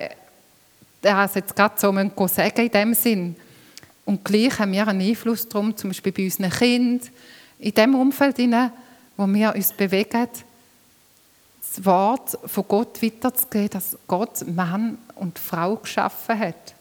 das 1.13 1.35
jetzt 1.35 1.55
gerade 1.55 1.75
so 1.77 1.91
sagen 2.27 2.61
in 2.61 2.71
dem 2.71 2.93
Sinn. 2.93 3.35
Und 4.05 4.23
gleich 4.23 4.59
haben 4.59 4.71
wir 4.71 4.87
einen 4.87 5.01
Einfluss 5.01 5.47
darum, 5.47 5.75
zum 5.75 5.89
Beispiel 5.89 6.11
bei 6.11 6.25
unseren 6.25 6.51
Kindern, 6.51 7.09
in 7.59 7.73
dem 7.73 7.95
Umfeld, 7.95 8.37
wo 9.17 9.27
wir 9.27 9.55
uns 9.55 9.73
bewegen, 9.73 10.27
das 11.61 11.85
Wort 11.85 12.37
von 12.45 12.65
Gott 12.67 13.01
weiterzugeben, 13.01 13.69
dass 13.71 13.97
Gott 14.07 14.47
Mann 14.47 14.97
und 15.15 15.39
Frau 15.39 15.75
geschaffen 15.77 16.39
hat. 16.39 16.73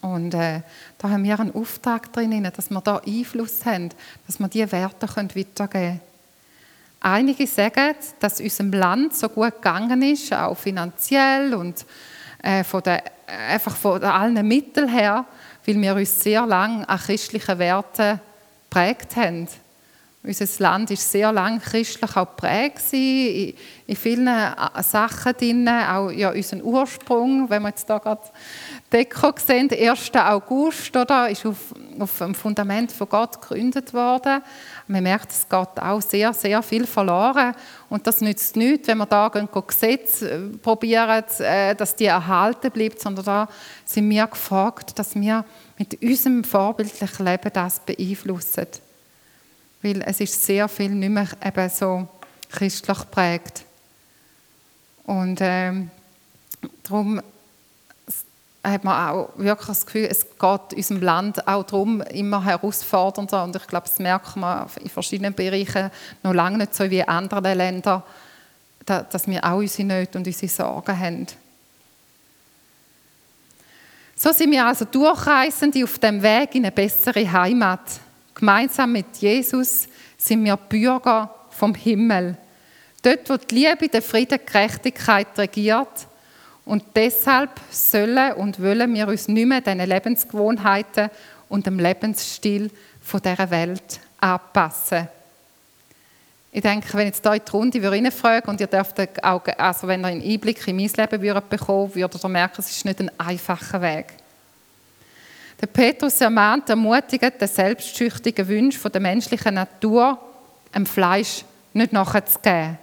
Und 0.00 0.34
äh, 0.34 0.62
da 0.98 1.10
haben 1.10 1.24
wir 1.24 1.38
einen 1.38 1.54
Auftrag 1.54 2.12
drin, 2.12 2.48
dass 2.54 2.70
wir 2.70 2.80
da 2.80 3.00
Einfluss 3.06 3.64
haben, 3.64 3.90
dass 4.26 4.38
wir 4.38 4.48
diese 4.48 4.72
Werte 4.72 5.06
weitergeben 5.06 5.70
können. 5.70 6.00
Einige 7.00 7.46
sagen, 7.46 7.94
dass 8.20 8.40
unserem 8.40 8.72
Land 8.72 9.16
so 9.16 9.28
gut 9.28 9.54
gegangen 9.56 10.02
ist, 10.02 10.32
auch 10.32 10.56
finanziell 10.56 11.54
und 11.54 11.84
äh, 12.42 12.64
von 12.64 12.82
der, 12.82 13.02
einfach 13.26 13.76
von 13.76 14.02
allen 14.02 14.46
Mitteln 14.46 14.88
her, 14.88 15.24
weil 15.64 15.80
wir 15.80 15.94
uns 15.94 16.20
sehr 16.20 16.44
lange 16.44 16.88
an 16.88 16.98
christlichen 16.98 17.58
Werten 17.58 18.20
geprägt 18.68 19.16
haben. 19.16 19.48
Unser 20.24 20.46
Land 20.62 20.90
ist 20.92 21.10
sehr 21.10 21.32
lang 21.32 21.60
christlich 21.60 22.16
auch 22.16 22.28
geprägt 22.28 22.80
in, 22.92 23.54
in 23.86 23.96
vielen 23.96 24.28
äh, 24.28 24.82
Sachen 24.82 25.32
drin, 25.32 25.68
auch 25.68 26.10
ja, 26.10 26.30
unseren 26.30 26.62
Ursprung, 26.62 27.50
wenn 27.50 27.62
wir 27.62 27.70
jetzt 27.70 27.90
da 27.90 27.98
gerade 27.98 28.22
Deko 28.92 29.32
sehen, 29.44 29.68
der 29.68 29.92
1. 29.92 30.14
August, 30.14 30.96
oder, 30.96 31.28
ist 31.30 31.46
auf, 31.46 31.74
auf 31.98 32.18
dem 32.18 32.34
Fundament 32.34 32.92
von 32.92 33.08
Gott 33.08 33.40
gegründet 33.40 33.94
worden. 33.94 34.42
Man 34.86 35.02
merkt, 35.02 35.30
es 35.30 35.48
geht 35.48 35.82
auch 35.82 36.02
sehr, 36.02 36.32
sehr 36.34 36.62
viel 36.62 36.86
verloren 36.86 37.54
und 37.88 38.06
das 38.06 38.20
nützt 38.20 38.56
nichts, 38.56 38.88
wenn 38.88 38.98
wir 38.98 39.06
da 39.06 39.28
Gesetze 39.28 40.30
äh, 40.30 40.38
probieren, 40.58 41.24
äh, 41.38 41.74
dass 41.74 41.96
die 41.96 42.06
erhalten 42.06 42.70
bleibt, 42.70 43.00
sondern 43.00 43.24
da 43.24 43.48
sind 43.84 44.10
wir 44.10 44.26
gefragt, 44.26 44.98
dass 44.98 45.14
wir 45.14 45.44
mit 45.78 46.00
unserem 46.02 46.44
vorbildlichen 46.44 47.24
Leben 47.24 47.50
das 47.52 47.80
beeinflussen 47.80 48.66
weil 49.82 50.00
es 50.02 50.20
ist 50.20 50.44
sehr 50.44 50.68
viel 50.68 50.90
nicht 50.90 51.10
mehr 51.10 51.28
eben 51.44 51.68
so 51.68 52.08
christlich 52.50 52.98
geprägt. 52.98 53.64
Und 55.04 55.40
ähm, 55.40 55.90
darum 56.84 57.20
hat 58.64 58.84
man 58.84 59.08
auch 59.08 59.30
wirklich 59.36 59.66
das 59.66 59.86
Gefühl, 59.86 60.08
es 60.10 60.24
geht 60.38 60.74
unserem 60.74 61.02
Land 61.02 61.48
auch 61.48 61.64
darum 61.64 62.00
immer 62.02 62.44
herausfordernder 62.44 63.44
und 63.44 63.56
ich 63.56 63.66
glaube, 63.66 63.88
das 63.88 63.98
merkt 63.98 64.36
man 64.36 64.66
in 64.80 64.88
verschiedenen 64.88 65.34
Bereichen 65.34 65.90
noch 66.22 66.32
lange 66.32 66.58
nicht 66.58 66.74
so 66.74 66.88
wie 66.88 67.00
in 67.00 67.08
anderen 67.08 67.56
Ländern, 67.58 68.02
dass 68.84 69.26
wir 69.26 69.44
auch 69.44 69.58
unsere 69.58 69.88
Nöte 69.88 70.18
und 70.18 70.26
unsere 70.26 70.48
Sorgen 70.48 70.98
haben. 70.98 71.26
So 74.14 74.32
sind 74.32 74.52
wir 74.52 74.64
also 74.64 74.84
Durchreisende 74.84 75.82
auf 75.82 75.98
dem 75.98 76.22
Weg 76.22 76.54
in 76.54 76.64
eine 76.64 76.70
bessere 76.70 77.30
Heimat. 77.32 77.80
Gemeinsam 78.34 78.92
mit 78.92 79.16
Jesus 79.18 79.88
sind 80.16 80.44
wir 80.44 80.56
Bürger 80.56 81.34
vom 81.50 81.74
Himmel. 81.74 82.36
Dort, 83.02 83.28
wo 83.28 83.36
die 83.36 83.54
Liebe, 83.56 83.88
der 83.88 84.02
Frieden, 84.02 84.38
die 84.38 84.52
Gerechtigkeit 84.52 85.26
regiert. 85.36 86.06
Und 86.64 86.84
deshalb 86.94 87.50
sollen 87.70 88.34
und 88.34 88.62
wollen 88.62 88.94
wir 88.94 89.08
uns 89.08 89.28
nicht 89.28 89.46
mehr 89.46 89.60
den 89.60 89.80
Lebensgewohnheiten 89.80 91.10
und 91.48 91.66
dem 91.66 91.78
Lebensstil 91.78 92.70
dieser 93.12 93.50
Welt 93.50 94.00
anpassen. 94.20 95.08
Ich 96.52 96.60
denke, 96.60 96.86
wenn 96.94 97.06
jetzt 97.06 97.22
hier 97.22 97.34
in 97.34 97.70
die 97.70 97.80
Runde 97.80 97.90
reinfrage 97.90 98.48
und 98.48 98.60
ihr 98.60 98.66
dürft 98.66 99.24
auch, 99.24 99.42
also 99.56 99.88
wenn 99.88 100.02
ihr 100.02 100.08
einen 100.08 100.22
Einblick 100.22 100.66
in 100.68 100.76
mein 100.76 100.90
Leben 100.90 101.48
bekommen 101.48 101.94
würdet 101.94 102.22
ihr 102.22 102.28
merken, 102.28 102.56
es 102.58 102.70
ist 102.70 102.84
nicht 102.84 103.00
ein 103.00 103.10
einfacher 103.18 103.80
Weg. 103.80 104.06
Der 105.60 105.66
Petrus 105.66 106.20
ermahnt, 106.20 106.68
ermutigt 106.68 107.40
den 107.40 107.48
selbstschüchtigen 107.48 108.48
Wunsch 108.48 108.78
der 108.82 109.00
menschlichen 109.00 109.54
Natur, 109.54 110.18
dem 110.74 110.84
Fleisch 110.84 111.44
nicht 111.72 111.92
nachzugeben. 111.92 112.78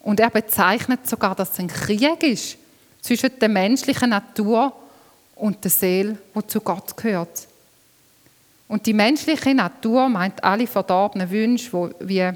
Und 0.00 0.18
er 0.18 0.30
bezeichnet 0.30 1.08
sogar, 1.08 1.34
dass 1.34 1.52
es 1.52 1.58
ein 1.60 1.68
Krieg 1.68 2.22
ist 2.22 2.58
zwischen 3.02 3.38
der 3.38 3.48
menschlichen 3.48 4.10
Natur 4.10 4.72
und 5.36 5.62
der 5.62 5.70
Seele, 5.70 6.16
die 6.34 6.46
zu 6.46 6.60
Gott 6.60 6.96
gehört. 6.96 7.46
Und 8.68 8.86
die 8.86 8.94
menschliche 8.94 9.54
Natur 9.54 10.08
meint 10.08 10.42
alle 10.42 10.66
verdorbenen 10.66 11.30
Wünsche, 11.30 11.94
wie 12.00 12.30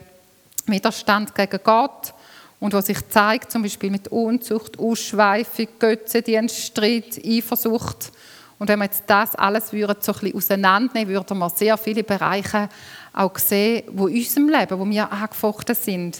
Widerstand 0.66 1.34
gegen 1.34 1.60
Gott 1.64 2.12
und 2.60 2.74
was 2.74 2.86
sich 2.86 3.08
zeigt, 3.08 3.50
zum 3.50 3.62
Beispiel 3.62 3.90
mit 3.90 4.08
Unzucht, 4.08 4.78
Ausschweifung, 4.78 5.68
Götzendienst, 5.78 6.58
Streit, 6.58 7.18
Eifersucht 7.24 8.12
und 8.58 8.68
wenn 8.68 8.78
wir 8.78 8.86
jetzt 8.86 9.04
das 9.06 9.34
alles 9.34 9.68
so 9.68 9.76
ein 9.76 9.86
bisschen 9.86 10.34
auseinandernehmen 10.34 11.14
würden 11.14 11.38
wir 11.38 11.50
sehr 11.50 11.76
viele 11.76 12.02
Bereiche 12.02 12.68
auch 13.12 13.36
sehen, 13.38 13.84
wo 13.92 14.06
in 14.08 14.16
unserem 14.16 14.48
Leben, 14.48 14.78
wo 14.78 14.86
wir 14.86 15.12
angefochten 15.12 15.74
sind. 15.74 16.18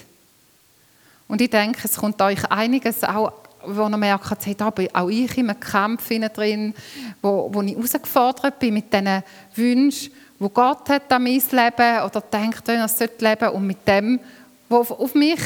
Und 1.29 1.41
ich 1.41 1.51
denke, 1.51 1.81
es 1.85 1.97
kommt 1.97 2.21
euch 2.21 2.45
einiges 2.51 3.03
auch, 3.05 3.33
wo 3.67 3.89
ihr 3.89 3.97
merkt, 3.97 4.47
hey, 4.47 4.55
bin 4.55 4.95
auch 4.95 5.09
ich 5.09 5.37
in 5.39 5.51
einem 5.51 5.61
Kampf 5.61 6.09
drin, 6.09 6.75
wo, 7.23 7.51
wo 7.53 7.63
ich 7.63 7.75
herausgefordert 7.75 8.59
bin 8.59 8.75
mit 8.75 8.93
diesen 8.93 9.23
Wünschen, 9.55 10.13
wo 10.39 10.49
Gott 10.49 10.89
hat 10.89 11.11
an 11.13 11.23
mein 11.23 11.43
Leben 11.51 12.03
oder 12.05 12.21
denkt, 12.21 12.69
er 12.69 12.89
sollte 12.89 13.25
leben 13.25 13.49
und 13.51 13.67
mit 13.67 13.87
dem, 13.87 14.21
wo 14.69 14.77
auf 14.79 15.15
mich, 15.15 15.41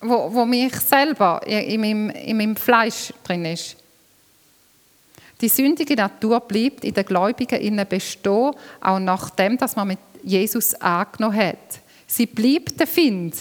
wo, 0.00 0.32
wo 0.32 0.44
mich 0.44 0.74
selber 0.76 1.40
in 1.46 1.80
meinem, 1.80 2.10
in 2.10 2.36
meinem 2.36 2.56
Fleisch 2.56 3.12
drin 3.22 3.44
ist. 3.44 3.76
Die 5.40 5.48
sündige 5.48 5.96
Natur 5.96 6.40
bleibt 6.40 6.84
in 6.84 6.94
den 6.94 7.04
Gläubigen 7.04 7.60
innen 7.60 7.86
bestehen, 7.86 8.52
auch 8.80 8.98
nachdem, 8.98 9.58
dass 9.58 9.76
man 9.76 9.88
mit 9.88 9.98
Jesus 10.22 10.74
angenommen 10.74 11.36
hat. 11.36 11.80
Sie 12.06 12.26
bleibt 12.26 12.78
der 12.78 12.86
Find, 12.86 13.34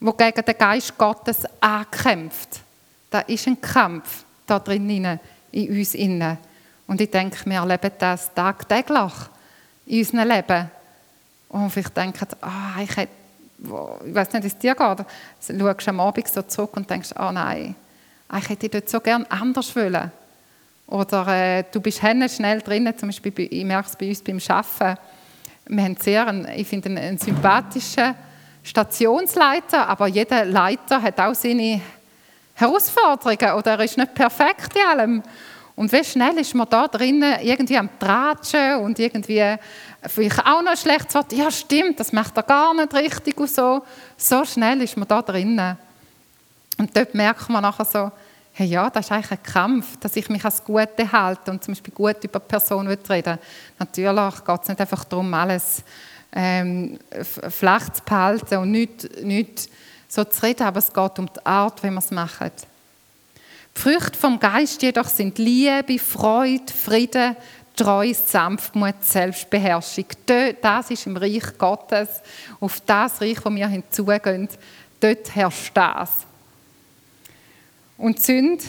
wo 0.00 0.12
gegen 0.12 0.44
den 0.44 0.58
Geist 0.58 0.96
Gottes 0.98 1.44
ankämpft. 1.60 2.60
Da 3.12 3.20
ist 3.20 3.46
ein 3.46 3.60
Kampf 3.60 4.24
da 4.46 4.58
drin 4.58 5.18
in 5.52 5.68
uns 5.68 5.94
innen. 5.94 6.38
Und 6.86 6.98
ich 6.98 7.10
denke, 7.10 7.44
wir 7.44 7.58
erleben 7.58 7.92
das 7.98 8.32
tagtäglich 8.32 9.12
in 9.84 9.98
unserem 9.98 10.28
Leben. 10.28 10.70
Und 11.50 11.70
vielleicht 11.70 11.94
denken, 11.94 12.26
ah, 12.40 12.80
ich 12.82 12.96
hätte, 12.96 13.12
ich 14.06 14.14
weiß 14.14 14.32
nicht, 14.32 14.44
wie 14.44 14.48
es 14.48 14.58
dir 14.58 14.74
geht, 14.74 14.98
du 15.48 15.58
schaust 15.58 15.88
am 15.88 16.00
Abend 16.00 16.26
so 16.26 16.40
zurück 16.40 16.74
und 16.74 16.88
denkst, 16.88 17.10
ah 17.14 17.30
nein, 17.30 17.74
ich 18.38 18.48
hätte 18.48 18.70
dort 18.70 18.88
so 18.88 18.98
gerne 18.98 19.30
anders 19.30 19.76
wollen. 19.76 20.10
Oder 20.86 21.28
äh, 21.28 21.64
du 21.70 21.82
bist 21.82 22.00
schnell 22.00 22.62
drin, 22.62 22.92
zum 22.96 23.10
Beispiel, 23.10 23.48
ich 23.50 23.64
merke 23.64 23.90
es 23.90 23.96
bei 23.96 24.08
uns 24.08 24.22
beim 24.22 24.40
Arbeiten, 24.48 24.98
wir 25.66 25.84
haben 25.84 25.96
sehr, 25.96 26.26
einen, 26.26 26.48
ich 26.56 26.66
finde, 26.66 26.88
einen, 26.88 26.98
einen 26.98 27.18
sympathischen 27.18 28.14
Stationsleiter, 28.62 29.86
aber 29.86 30.06
jeder 30.06 30.46
Leiter 30.46 31.02
hat 31.02 31.20
auch 31.20 31.34
seine 31.34 31.82
Herausforderungen 32.54 33.58
oder 33.58 33.72
er 33.72 33.84
ist 33.84 33.98
nicht 33.98 34.14
perfekt 34.14 34.76
in 34.76 34.86
allem. 34.86 35.22
Und 35.74 35.90
wie 35.90 36.04
schnell 36.04 36.38
ist 36.38 36.54
man 36.54 36.68
da 36.68 36.86
drinnen 36.86 37.40
irgendwie 37.40 37.78
am 37.78 37.88
Tratschen 37.98 38.76
und 38.76 38.98
irgendwie 38.98 39.56
vielleicht 40.06 40.40
auch 40.40 40.62
noch 40.62 40.72
ein 40.72 40.76
schlechtes 40.76 41.14
Wort, 41.14 41.32
ja 41.32 41.50
stimmt, 41.50 41.98
das 41.98 42.12
macht 42.12 42.36
er 42.36 42.42
gar 42.42 42.74
nicht 42.74 42.92
richtig 42.94 43.38
und 43.38 43.50
so. 43.50 43.82
So 44.16 44.44
schnell 44.44 44.82
ist 44.82 44.96
man 44.96 45.08
da 45.08 45.22
drinnen. 45.22 45.78
Und 46.78 46.96
dort 46.96 47.14
merkt 47.14 47.48
man 47.48 47.62
nachher 47.62 47.84
so, 47.84 48.12
hey, 48.52 48.66
ja, 48.66 48.90
das 48.90 49.06
ist 49.06 49.12
eigentlich 49.12 49.30
ein 49.30 49.42
Kampf, 49.42 49.96
dass 49.98 50.16
ich 50.16 50.28
mich 50.28 50.44
als 50.44 50.62
Gute 50.62 51.10
halte 51.10 51.50
und 51.50 51.64
zum 51.64 51.72
Beispiel 51.72 51.94
gut 51.94 52.22
über 52.22 52.38
Personen 52.38 52.88
reden 52.88 53.38
Natürlich 53.78 54.44
geht 54.44 54.62
es 54.62 54.68
nicht 54.68 54.80
einfach 54.80 55.04
darum, 55.04 55.32
alles 55.32 55.82
ähm, 56.34 56.98
flach 57.48 57.88
zu 57.90 58.02
behalten 58.04 58.56
und 58.58 58.70
nicht, 58.70 59.22
nicht 59.22 59.70
so 60.14 60.24
zu 60.24 60.42
reden, 60.42 60.64
aber 60.64 60.78
es 60.78 60.92
geht 60.92 61.18
um 61.18 61.26
die 61.26 61.46
Art, 61.46 61.82
wie 61.82 61.90
wir 61.90 61.98
es 61.98 62.10
machen. 62.10 62.50
Die 63.74 63.80
Früchte 63.80 64.18
vom 64.18 64.38
Geist 64.38 64.82
jedoch 64.82 65.08
sind 65.08 65.38
Liebe, 65.38 65.98
Freude, 65.98 66.70
Frieden, 66.70 67.34
Treue, 67.74 68.12
Sanftmut, 68.12 68.96
Selbstbeherrschung. 69.00 70.04
Das 70.60 70.90
ist 70.90 71.06
im 71.06 71.16
Reich 71.16 71.56
Gottes. 71.56 72.08
Auf 72.60 72.82
das 72.84 73.22
Reich, 73.22 73.38
wo 73.42 73.48
wir 73.54 73.66
hinzugehen, 73.66 74.50
dort 75.00 75.34
herrscht 75.34 75.74
das. 75.74 76.10
Und 77.96 78.20
Sünde, 78.20 78.64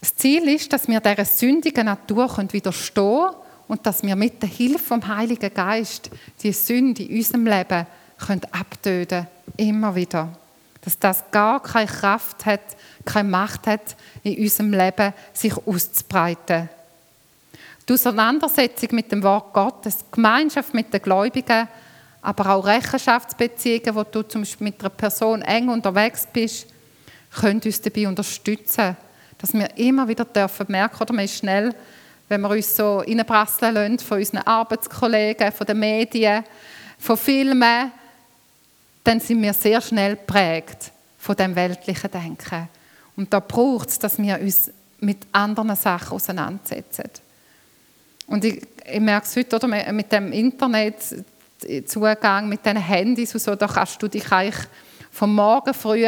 das 0.00 0.16
Ziel 0.16 0.48
ist, 0.48 0.72
dass 0.72 0.88
wir 0.88 0.98
dieser 0.98 1.24
sündigen 1.24 1.86
Natur 1.86 2.36
widerstehen 2.50 2.94
können 2.94 3.34
und 3.68 3.86
dass 3.86 4.02
wir 4.02 4.16
mit 4.16 4.42
der 4.42 4.48
Hilfe 4.48 4.80
vom 4.80 5.06
Heiligen 5.06 5.54
Geist 5.54 6.10
die 6.42 6.52
Sünde 6.52 7.04
in 7.04 7.18
unserem 7.18 7.46
Leben 7.46 7.86
können 8.26 8.42
abtöten 8.52 9.26
Immer 9.56 9.94
wieder. 9.94 10.28
Dass 10.82 10.98
das 10.98 11.24
gar 11.30 11.62
keine 11.62 11.86
Kraft 11.86 12.46
hat, 12.46 12.60
keine 13.04 13.28
Macht 13.28 13.66
hat, 13.66 13.96
in 14.22 14.38
unserem 14.38 14.72
Leben 14.72 15.12
sich 15.32 15.54
auszubreiten. 15.66 16.68
Die 17.88 17.92
Auseinandersetzung 17.92 18.90
mit 18.92 19.10
dem 19.10 19.22
Wort 19.22 19.52
Gottes, 19.52 19.98
die 19.98 20.04
Gemeinschaft 20.12 20.72
mit 20.72 20.92
den 20.92 21.02
Gläubigen, 21.02 21.68
aber 22.22 22.54
auch 22.54 22.66
Rechenschaftsbeziehungen, 22.66 23.94
wo 23.94 24.04
du 24.04 24.22
zum 24.22 24.42
Beispiel 24.42 24.66
mit 24.68 24.80
einer 24.80 24.90
Person 24.90 25.42
eng 25.42 25.68
unterwegs 25.68 26.26
bist, 26.32 26.66
können 27.34 27.60
uns 27.64 27.80
dabei 27.80 28.08
unterstützen, 28.08 28.96
dass 29.38 29.52
wir 29.52 29.76
immer 29.76 30.06
wieder 30.06 30.24
dürfen 30.24 30.66
merken, 30.68 31.02
oder 31.02 31.12
man 31.12 31.24
ist 31.24 31.38
schnell, 31.38 31.74
wenn 32.28 32.40
wir 32.42 32.50
uns 32.50 32.76
so 32.76 32.98
reinprasseln 32.98 33.74
lassen 33.74 33.98
von 33.98 34.18
unseren 34.18 34.42
Arbeitskollegen, 34.42 35.50
von 35.50 35.66
den 35.66 35.78
Medien, 35.78 36.44
von 36.98 37.16
Filmen, 37.16 37.90
dann 39.04 39.20
sind 39.20 39.42
wir 39.42 39.52
sehr 39.52 39.80
schnell 39.80 40.16
geprägt 40.16 40.92
von 41.18 41.36
dem 41.36 41.54
weltlichen 41.54 42.10
Denken. 42.10 42.68
Und 43.16 43.32
da 43.32 43.40
braucht 43.40 43.90
es, 43.90 43.98
dass 43.98 44.18
wir 44.18 44.38
uns 44.40 44.70
mit 45.00 45.18
anderen 45.32 45.76
Sachen 45.76 46.14
auseinandersetzen. 46.14 47.10
Und 48.26 48.44
ich, 48.44 48.62
ich 48.90 49.00
merke 49.00 49.26
es 49.26 49.36
heute 49.36 49.56
oder, 49.56 49.92
mit 49.92 50.12
dem 50.12 50.32
Internet, 50.32 50.96
Zugang 51.86 52.48
mit 52.48 52.64
den 52.64 52.76
Handys 52.78 53.34
und 53.34 53.40
so, 53.40 53.54
da 53.54 53.66
kannst 53.66 54.02
du 54.02 54.08
dich 54.08 54.30
eigentlich 54.32 54.66
vom 55.10 55.34
Morgen 55.34 55.74
früh 55.74 56.06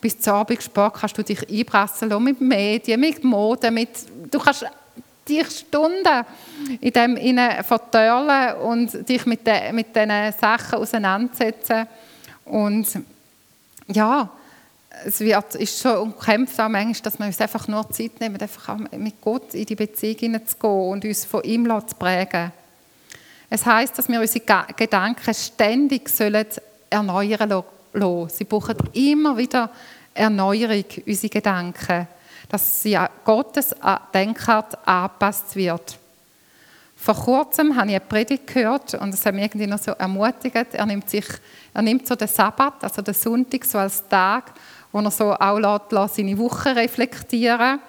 bis 0.00 0.18
zum 0.20 0.34
Abend 0.34 0.62
spät 0.62 0.92
kannst 0.94 1.18
du 1.18 1.24
dich 1.24 1.48
einprasseln 1.48 2.22
mit 2.22 2.40
Medien, 2.40 3.00
mit 3.00 3.24
Mode, 3.24 3.70
mit, 3.70 3.88
du 4.30 4.38
kannst 4.38 4.64
dich 5.28 5.46
Stunden 5.48 6.24
in 6.80 6.92
dem 6.92 7.38
vertörlen 7.64 8.56
und 8.58 9.08
dich 9.08 9.24
mit, 9.26 9.46
de, 9.46 9.72
mit 9.72 9.94
diesen 9.94 10.32
Sachen 10.38 10.78
auseinandersetzen 10.78 11.86
und 12.52 12.86
ja, 13.88 14.28
es 15.06 15.20
wird, 15.20 15.54
ist 15.54 15.80
schon 15.80 15.96
umkämpft 15.96 16.60
auch 16.60 16.68
manchmal, 16.68 17.02
dass 17.02 17.18
wir 17.18 17.24
uns 17.24 17.40
einfach 17.40 17.66
nur 17.66 17.88
Zeit 17.90 18.20
nehmen, 18.20 18.38
einfach 18.38 18.74
auch 18.74 18.98
mit 18.98 19.22
Gott 19.22 19.54
in 19.54 19.64
die 19.64 19.74
Beziehung 19.74 20.18
hineinzugehen 20.18 20.90
und 20.90 21.02
uns 21.02 21.24
von 21.24 21.42
ihm 21.44 21.64
zu 21.64 21.96
prägen. 21.96 22.52
Es 23.48 23.64
heißt, 23.64 23.96
dass 23.96 24.06
wir 24.06 24.20
unsere 24.20 24.66
Gedanken 24.76 25.32
ständig 25.32 26.10
sollen 26.10 26.46
erneuern 26.90 27.64
lassen. 27.94 28.28
Sie 28.28 28.44
brauchen 28.44 28.76
immer 28.92 29.34
wieder 29.38 29.70
Erneuerung, 30.12 30.84
unsere 31.06 31.30
Gedanken, 31.30 32.06
dass 32.50 32.82
sie 32.82 32.98
an 32.98 33.08
Gottes 33.24 33.74
Denkart 34.12 34.76
angepasst 34.86 35.56
wird. 35.56 35.98
Vor 37.02 37.16
kurzem 37.16 37.74
habe 37.74 37.88
ich 37.88 37.96
eine 37.96 38.00
Predigt 38.04 38.46
gehört 38.46 38.94
und 38.94 39.12
es 39.12 39.26
hat 39.26 39.34
mich 39.34 39.42
irgendwie 39.42 39.66
noch 39.66 39.80
so 39.80 39.90
ermutigt. 39.90 40.72
Er 40.72 40.86
nimmt, 40.86 41.10
sich, 41.10 41.24
er 41.74 41.82
nimmt 41.82 42.06
so 42.06 42.14
den 42.14 42.28
Sabbat, 42.28 42.74
also 42.84 43.02
den 43.02 43.12
Sonntag, 43.12 43.64
so 43.64 43.78
als 43.78 44.06
Tag, 44.08 44.52
wo 44.92 45.00
er 45.00 45.10
so 45.10 45.32
auch 45.32 45.58
lässt, 45.58 46.14
seine 46.14 46.38
Woche 46.38 46.76
reflektieren 46.76 47.80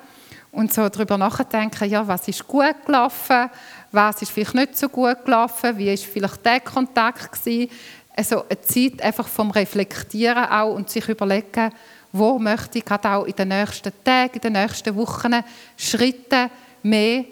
und 0.52 0.74
so 0.74 0.90
darüber 0.90 1.16
nachdenken, 1.20 1.88
ja, 1.88 2.08
was 2.08 2.28
ist 2.28 2.48
gut 2.48 2.84
gelaufen, 2.88 3.52
was 3.92 4.24
ist 4.24 4.32
vielleicht 4.32 4.56
nicht 4.56 4.78
so 4.80 4.90
gut 4.90 5.24
gelaufen, 5.24 5.78
wie 5.78 5.94
ist 5.94 6.06
vielleicht 6.06 6.44
der 6.44 6.62
Kontakt 6.62 7.34
gewesen. 7.34 7.70
Also 8.16 8.46
eine 8.50 8.62
Zeit 8.62 9.00
einfach 9.00 9.28
vom 9.28 9.52
Reflektieren 9.52 10.46
auch 10.46 10.74
und 10.74 10.90
sich 10.90 11.08
überlegen, 11.08 11.72
wo 12.12 12.40
möchte 12.40 12.80
ich 12.80 12.86
gerade 12.86 13.12
auch 13.12 13.26
in 13.26 13.36
den 13.36 13.50
nächsten 13.50 13.94
Tagen, 14.04 14.34
in 14.34 14.42
den 14.42 14.54
nächsten 14.54 14.96
Wochen 14.96 15.36
Schritte 15.78 16.50
mehr 16.82 17.26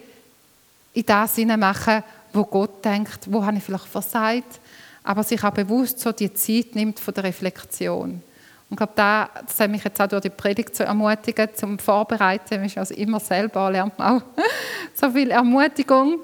in 0.94 1.06
das 1.06 1.38
machen, 1.38 2.04
wo 2.34 2.44
Gott 2.46 2.84
denkt, 2.84 3.20
wo 3.28 3.46
habe 3.46 3.58
ich 3.58 3.64
vielleicht 3.64 3.86
versagt, 3.86 4.60
aber 5.04 5.24
sich 5.24 5.44
auch 5.44 5.52
bewusst 5.52 6.00
so 6.00 6.12
die 6.12 6.34
Zeit 6.34 6.76
nimmt 6.76 7.00
von 7.00 7.14
der 7.14 7.26
Reflexion. 7.26 8.12
Und 8.12 8.22
ich 8.70 8.78
glaube, 8.78 8.94
das 8.96 9.60
hat 9.60 9.70
mich 9.70 9.84
jetzt 9.84 10.00
auch 10.00 10.08
durch 10.08 10.22
die 10.22 10.30
Predigt 10.30 10.76
zu 10.76 10.86
ermutigen, 10.86 11.50
zum 11.54 11.78
Vorbereiten. 11.78 12.64
Ist 12.64 12.78
also 12.78 12.94
immer 12.94 13.20
selber, 13.20 13.70
lernt 13.70 13.98
man 14.00 14.18
auch 14.18 14.24
so 14.94 15.12
viel 15.12 15.32
Ermutigung 15.32 16.20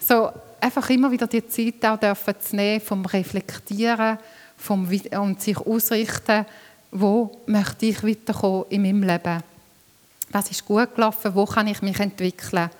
so 0.00 0.30
einfach 0.60 0.88
immer 0.90 1.10
wieder 1.10 1.26
die 1.26 1.46
Zeit 1.46 1.84
auch 1.84 1.98
dürfen 1.98 2.34
zu 2.40 2.56
nehmen 2.56 2.80
vom 2.80 3.04
Reflektieren 3.04 4.18
vom, 4.56 4.88
und 5.18 5.40
sich 5.40 5.58
ausrichten, 5.58 6.46
wo 6.90 7.40
möchte 7.46 7.86
ich 7.86 8.04
weiterkommen 8.04 8.66
in 8.70 8.82
meinem 8.82 9.02
Leben? 9.02 9.42
Was 10.30 10.50
ist 10.50 10.64
gut 10.64 10.94
gelaufen? 10.94 11.34
Wo 11.34 11.44
kann 11.46 11.66
ich 11.66 11.82
mich 11.82 11.98
entwickeln? 11.98 12.70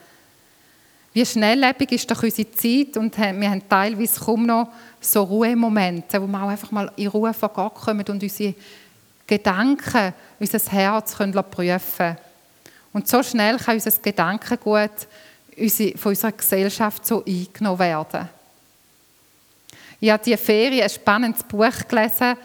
Wie 1.14 1.27
schnelllebig 1.27 1.92
ist 1.92 2.11
doch 2.11 2.22
unsere 2.22 2.51
Zeit 2.53 2.96
und 2.96 3.16
wir 3.18 3.51
haben 3.51 3.68
teilweise 3.68 4.18
kaum 4.18 4.46
noch 4.46 4.68
so 4.98 5.22
Ruhemomente, 5.22 6.22
wo 6.22 6.27
wir 6.27 6.42
auch 6.42 6.48
einfach 6.48 6.70
mal 6.70 6.90
in 6.96 7.09
Ruhe 7.09 7.35
vor 7.35 7.51
Gott 7.51 7.75
kommen 7.75 8.05
und 8.09 8.22
unsere 8.22 8.55
Gedanken, 9.27 10.14
unser 10.40 10.59
Herz 10.59 11.16
können 11.16 11.33
prüfen 11.33 11.81
können. 11.96 12.16
Und 12.94 13.09
so 13.09 13.22
schnell 13.22 13.59
kann 13.59 13.75
unser 13.75 13.90
Gedankengut 14.01 15.07
von 15.96 16.11
unserer 16.11 16.33
Gesellschaft 16.33 17.07
so 17.07 17.22
eingenommen 17.25 17.79
werden. 17.79 18.29
Ich 20.01 20.11
habe 20.11 20.25
diese 20.25 20.38
Ferien 20.38 20.83
ein 20.83 20.90
spannendes 20.90 21.42
Buch 21.42 21.87
gelesen. 21.88 22.37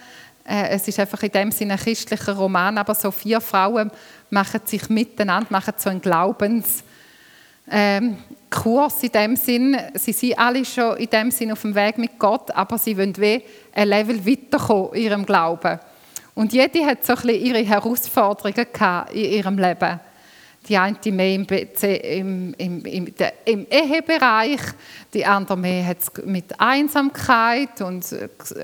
Äh, 0.46 0.70
es 0.70 0.88
ist 0.88 1.00
einfach 1.00 1.24
in 1.24 1.32
dem 1.32 1.52
Sinne 1.52 1.74
ein 1.74 1.80
christlicher 1.80 2.34
Roman, 2.34 2.78
aber 2.78 2.94
so 2.94 3.12
vier 3.12 3.42
Frauen 3.42 3.92
machen 4.30 4.62
sich 4.66 4.90
miteinander, 4.90 5.48
machen 5.50 5.74
so 5.78 5.90
einen 5.90 6.02
Glaubenskurs 6.02 6.84
ähm, 7.70 8.18
in 9.02 9.12
dem 9.12 9.36
Sinn. 9.36 9.78
Sie 9.96 10.14
sind 10.14 10.40
alle 10.40 10.66
schon 10.66 10.98
in 10.98 11.10
dem 11.10 11.32
Sinn 11.32 11.52
auf 11.52 11.62
dem 11.62 11.76
Weg 11.76 11.98
mit 11.98 12.18
Gott, 12.18 12.52
aber 12.52 12.78
sie 12.78 12.98
wollen 12.98 13.16
wie 13.18 13.44
ein 13.74 13.88
Level 13.88 14.26
weiterkommen 14.26 14.94
in 14.94 15.04
ihrem 15.04 15.26
Glauben. 15.26 15.80
Und 16.36 16.54
jede 16.54 16.86
hat 16.86 17.06
so 17.06 17.14
ein 17.14 17.30
ihre 17.30 17.64
Herausforderungen 17.64 18.68
in 19.12 19.32
ihrem 19.32 19.58
Leben 19.58 20.00
die 20.68 20.78
eine 20.78 20.98
mehr 21.06 21.36
im, 21.36 21.46
im, 21.48 22.54
im, 22.58 22.86
im, 22.86 23.14
im 23.46 23.68
Ehebereich, 23.70 24.60
die 25.14 25.26
andere 25.26 25.58
mehr 25.58 25.86
hat 25.86 26.26
mit 26.26 26.60
Einsamkeit 26.60 27.82
und, 27.82 28.06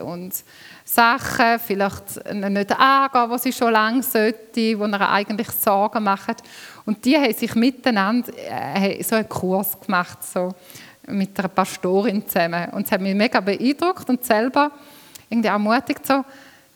und 0.04 0.34
Sachen, 0.84 1.60
vielleicht 1.66 2.34
nicht 2.34 2.80
angehen, 2.80 3.32
die 3.34 3.40
sie 3.40 3.54
schon 3.54 3.72
lange 3.72 4.04
sollte, 4.04 4.78
wo 4.78 4.84
er 4.84 5.12
eigentlich 5.12 5.50
Sorgen 5.52 6.04
macht. 6.04 6.44
Und 6.86 7.04
die 7.06 7.16
haben 7.18 7.34
sich 7.34 7.56
miteinander 7.56 8.32
äh, 8.38 9.02
so 9.04 9.16
einen 9.16 9.30
Kurs 9.30 9.80
gemacht, 9.80 10.20
so 10.24 10.54
mit 11.08 11.38
einer 11.40 11.48
Pastorin 11.48 12.28
zusammen. 12.28 12.70
Und 12.72 12.86
es 12.86 12.92
hat 12.92 13.02
mich 13.02 13.16
mega 13.16 13.40
beeindruckt 13.40 14.10
und 14.10 14.24
selber 14.24 14.72
irgendwie 15.30 15.50
ermutigt, 15.50 16.06
so 16.06 16.24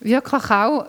wirklich 0.00 0.50
auch, 0.50 0.86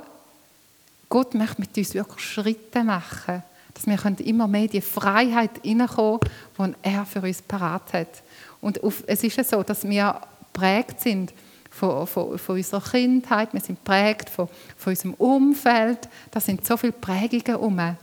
Gott 1.07 1.33
möchte 1.33 1.61
mit 1.61 1.75
uns 1.77 1.93
wirklich 1.93 2.23
Schritte 2.23 2.83
machen 2.83 3.43
Dass 3.73 3.87
wir 3.87 4.19
immer 4.25 4.47
mehr 4.47 4.67
die 4.67 4.81
Freiheit 4.81 5.51
hineinkommen, 5.63 6.19
die 6.57 6.73
er 6.83 7.05
für 7.05 7.21
uns 7.21 7.41
parat 7.41 7.93
hat. 7.93 8.23
Und 8.61 8.79
es 9.07 9.23
ist 9.23 9.37
ja 9.37 9.43
so, 9.43 9.63
dass 9.63 9.87
wir 9.87 10.21
prägt 10.53 11.01
sind 11.01 11.33
von, 11.69 12.05
von, 12.05 12.37
von, 12.37 12.55
unserer 12.55 12.81
Kindheit, 12.81 13.53
wir 13.53 13.61
sind 13.61 13.83
prägt 13.83 14.29
von, 14.29 14.49
von 14.77 14.91
unserem 14.91 15.13
Umfeld. 15.15 16.09
Da 16.29 16.39
sind 16.39 16.65
so 16.65 16.75
viele 16.77 16.91
Prägungen 16.91 17.45
herum, 17.45 17.95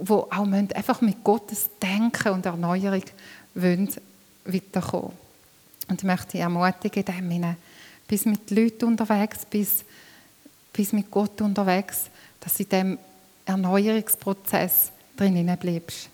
wo 0.00 0.28
auch 0.30 0.46
einfach 0.74 1.00
mit 1.00 1.22
Gottes 1.22 1.70
Denken 1.80 2.32
und 2.32 2.46
Erneuerung 2.46 3.04
wollen 3.54 3.88
weiterkommen. 4.44 5.12
Und 5.88 6.00
ich 6.00 6.04
möchte 6.04 6.32
dich 6.32 6.40
ermutigen, 6.40 7.04
dem 7.04 7.56
bis 8.06 8.24
mit 8.24 8.50
Leuten 8.50 8.86
unterwegs, 8.86 9.44
bis, 9.48 9.84
bis 10.72 10.92
mit 10.92 11.10
Gott 11.10 11.40
unterwegs, 11.40 12.06
dass 12.40 12.54
du 12.54 12.62
in 12.62 12.68
diesem 12.68 12.98
Erneuerungsprozess 13.46 14.90
drinnen 15.16 15.56
bleibst. 15.56 16.08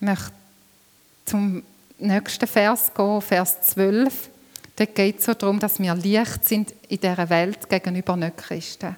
Ich 0.00 0.06
möchte 0.06 0.32
zum 1.24 1.62
nächsten 1.98 2.46
Vers 2.46 2.92
gehen, 2.94 3.20
Vers 3.22 3.62
12. 3.62 4.30
Dort 4.76 4.94
geht 4.94 5.20
es 5.20 5.26
darum, 5.26 5.60
dass 5.60 5.78
wir 5.78 5.94
Licht 5.94 6.44
sind 6.44 6.74
in 6.88 7.00
dieser 7.00 7.28
Welt 7.30 7.68
gegenüber 7.68 8.16
Nicht-Christen. 8.16 8.96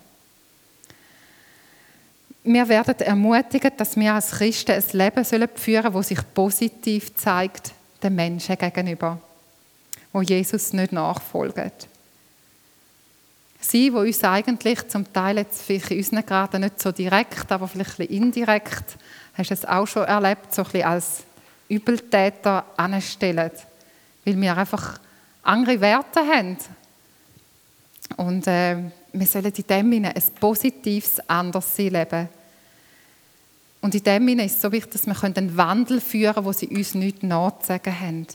Wir 2.44 2.68
werden 2.68 3.00
ermutigt, 3.00 3.72
dass 3.76 3.96
wir 3.96 4.14
als 4.14 4.30
Christen 4.30 4.72
ein 4.72 4.84
Leben 4.92 5.24
führen 5.24 5.82
sollen, 5.82 5.92
das 5.92 6.08
sich 6.08 6.20
positiv 6.34 7.14
zeigt 7.16 7.72
den 8.02 8.14
Menschen 8.14 8.56
gegenüber, 8.56 9.20
wo 10.12 10.22
Jesus 10.22 10.72
nicht 10.72 10.92
nachfolgt. 10.92 11.88
Sie, 13.60 13.92
wo 13.92 13.98
uns 13.98 14.22
eigentlich 14.22 14.86
zum 14.86 15.12
Teil 15.12 15.38
jetzt 15.38 15.62
vielleicht 15.62 15.90
in 15.90 15.98
unseren 15.98 16.24
Graden 16.24 16.60
nicht 16.60 16.80
so 16.80 16.92
direkt, 16.92 17.50
aber 17.50 17.66
vielleicht 17.66 17.98
ein 17.98 18.06
bisschen 18.06 18.22
indirekt, 18.22 18.96
hast 19.34 19.50
du 19.50 19.54
es 19.54 19.64
auch 19.64 19.86
schon 19.86 20.04
erlebt, 20.04 20.54
so 20.54 20.62
ein 20.62 20.70
bisschen 20.70 20.88
als 20.88 21.24
Übeltäter 21.68 22.64
anstellen, 22.76 23.50
weil 24.24 24.40
wir 24.40 24.56
einfach 24.56 25.00
andere 25.46 25.80
Werte 25.80 26.20
haben. 26.20 26.56
Und 28.16 28.46
äh, 28.46 28.76
wir 29.12 29.26
sollen 29.26 29.52
in 29.52 29.66
dem 29.66 29.92
Sinne 29.92 30.14
ein 30.14 30.22
positives 30.40 31.20
Anderssein 31.28 31.88
leben. 31.88 32.28
Und 33.80 33.94
in 33.94 34.02
dem 34.02 34.26
Sinne 34.26 34.44
ist 34.44 34.56
es 34.56 34.62
so 34.62 34.72
wichtig, 34.72 34.92
dass 34.92 35.06
wir 35.06 35.24
einen 35.24 35.56
Wandel 35.56 36.00
führen 36.00 36.34
können, 36.34 36.46
wo 36.46 36.52
sie 36.52 36.68
uns 36.68 36.94
nichts 36.94 37.22
nachzusagen 37.22 38.00
haben. 38.00 38.26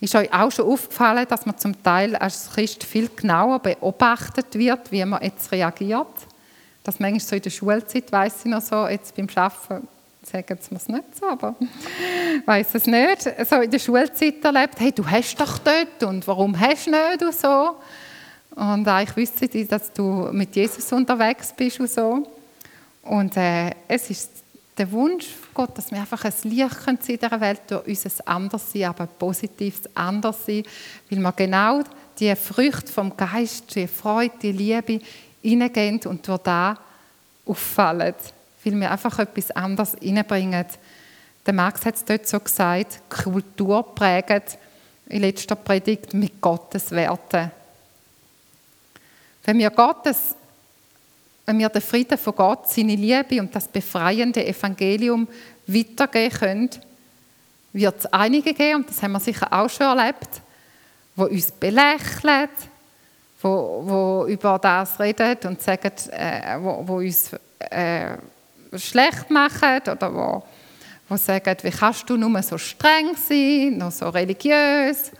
Ist 0.00 0.14
euch 0.14 0.32
auch 0.32 0.52
schon 0.52 0.66
aufgefallen, 0.66 1.26
dass 1.28 1.44
man 1.44 1.58
zum 1.58 1.82
Teil 1.82 2.14
als 2.14 2.50
Christ 2.50 2.84
viel 2.84 3.10
genauer 3.14 3.58
beobachtet 3.58 4.54
wird, 4.54 4.92
wie 4.92 5.04
man 5.04 5.22
jetzt 5.22 5.50
reagiert? 5.50 6.06
Das 6.84 7.00
manchmal 7.00 7.20
so 7.20 7.36
in 7.36 7.42
der 7.42 7.50
Schulzeit, 7.50 8.12
weiß 8.12 8.44
ich 8.44 8.50
noch 8.50 8.62
so, 8.62 8.86
jetzt 8.86 9.16
beim 9.16 9.26
Arbeiten 9.34 9.88
sagen 10.28 10.58
sie 10.60 10.74
mir 10.74 10.80
es 10.80 10.88
nicht 10.88 11.16
so, 11.18 11.26
aber 11.26 11.56
ich 11.60 12.46
weiß 12.46 12.74
es 12.74 12.86
nicht, 12.86 13.22
so 13.48 13.56
in 13.56 13.70
der 13.70 13.78
Schulzeit 13.78 14.44
erlebt, 14.44 14.74
hey, 14.78 14.92
du 14.92 15.08
hast 15.08 15.40
doch 15.40 15.58
dort 15.58 16.02
und 16.04 16.26
warum 16.26 16.58
hast 16.58 16.86
du 16.86 16.90
nicht 16.90 17.22
und 17.22 17.34
so. 17.34 17.76
Und 18.54 18.88
ich 19.02 19.16
wüsste, 19.16 19.48
dass 19.66 19.92
du 19.92 20.30
mit 20.32 20.54
Jesus 20.56 20.92
unterwegs 20.92 21.52
bist 21.56 21.78
und 21.80 21.90
so. 21.90 22.26
Und 23.02 23.36
äh, 23.36 23.70
es 23.86 24.10
ist 24.10 24.30
der 24.76 24.90
Wunsch 24.92 25.26
Gott, 25.54 25.76
dass 25.76 25.90
wir 25.90 25.98
einfach 25.98 26.24
ein 26.24 26.32
Licht 26.44 26.82
sein 26.84 26.98
in 27.06 27.18
dieser 27.18 27.40
Welt 27.40 27.62
durch 27.68 27.86
unser 27.86 28.28
Anderssein, 28.28 28.84
aber 28.84 29.04
ein 29.04 29.10
positives 29.18 29.82
Anderssein, 29.94 30.62
weil 31.10 31.18
wir 31.18 31.32
genau 31.32 31.82
die 32.18 32.34
Früchte 32.36 32.92
vom 32.92 33.16
Geist, 33.16 33.74
die 33.74 33.88
Freude, 33.88 34.34
die 34.42 34.52
Liebe 34.52 35.00
hineingehen 35.42 36.00
und 36.06 36.26
durch 36.26 36.38
da 36.42 36.78
auffallen 37.46 38.14
weil 38.72 38.80
wir 38.80 38.90
einfach 38.90 39.18
etwas 39.18 39.50
anderes 39.50 39.96
reinbringen. 40.02 40.66
Der 41.46 41.54
Max 41.54 41.84
hat 41.84 41.96
es 41.96 42.04
dort 42.04 42.26
so 42.26 42.40
gesagt, 42.40 43.00
Kultur 43.08 43.94
prägt 43.94 44.58
in 45.06 45.22
letzter 45.22 45.56
Predigt 45.56 46.14
mit 46.14 46.40
Gottes 46.40 46.90
Werten. 46.90 47.50
Wenn 49.44 49.58
wir 49.58 49.70
Gottes 49.70 50.34
wenn 51.48 51.60
wir 51.60 51.70
den 51.70 51.80
Frieden 51.80 52.18
von 52.18 52.34
Gott, 52.34 52.68
seine 52.68 52.94
Liebe 52.94 53.40
und 53.40 53.56
das 53.56 53.66
befreiende 53.68 54.46
Evangelium 54.46 55.26
weitergeben 55.66 56.36
können, 56.38 56.70
wird 57.72 58.00
es 58.00 58.12
einige 58.12 58.52
geben, 58.52 58.80
und 58.80 58.90
das 58.90 59.02
haben 59.02 59.12
wir 59.12 59.20
sicher 59.20 59.50
auch 59.50 59.70
schon 59.70 59.98
erlebt, 59.98 60.28
wo 61.16 61.24
uns 61.24 61.50
belächeln, 61.50 62.50
wo, 63.40 63.82
wo 63.82 64.26
über 64.28 64.58
das 64.58 65.00
reden 65.00 65.38
und 65.44 65.62
sagen, 65.62 65.90
äh, 66.10 66.58
wo, 66.60 66.86
wo 66.86 66.96
uns 66.96 67.30
äh, 67.60 68.18
schlecht 68.76 69.30
machen 69.30 69.80
oder 69.80 70.14
wo, 70.14 70.44
wo 71.08 71.16
sagen, 71.16 71.56
wie 71.62 71.70
kannst 71.70 72.08
du 72.08 72.16
nur 72.16 72.42
so 72.42 72.58
streng 72.58 73.16
sein, 73.16 73.78
noch 73.78 73.92
so 73.92 74.08
religiös. 74.08 75.10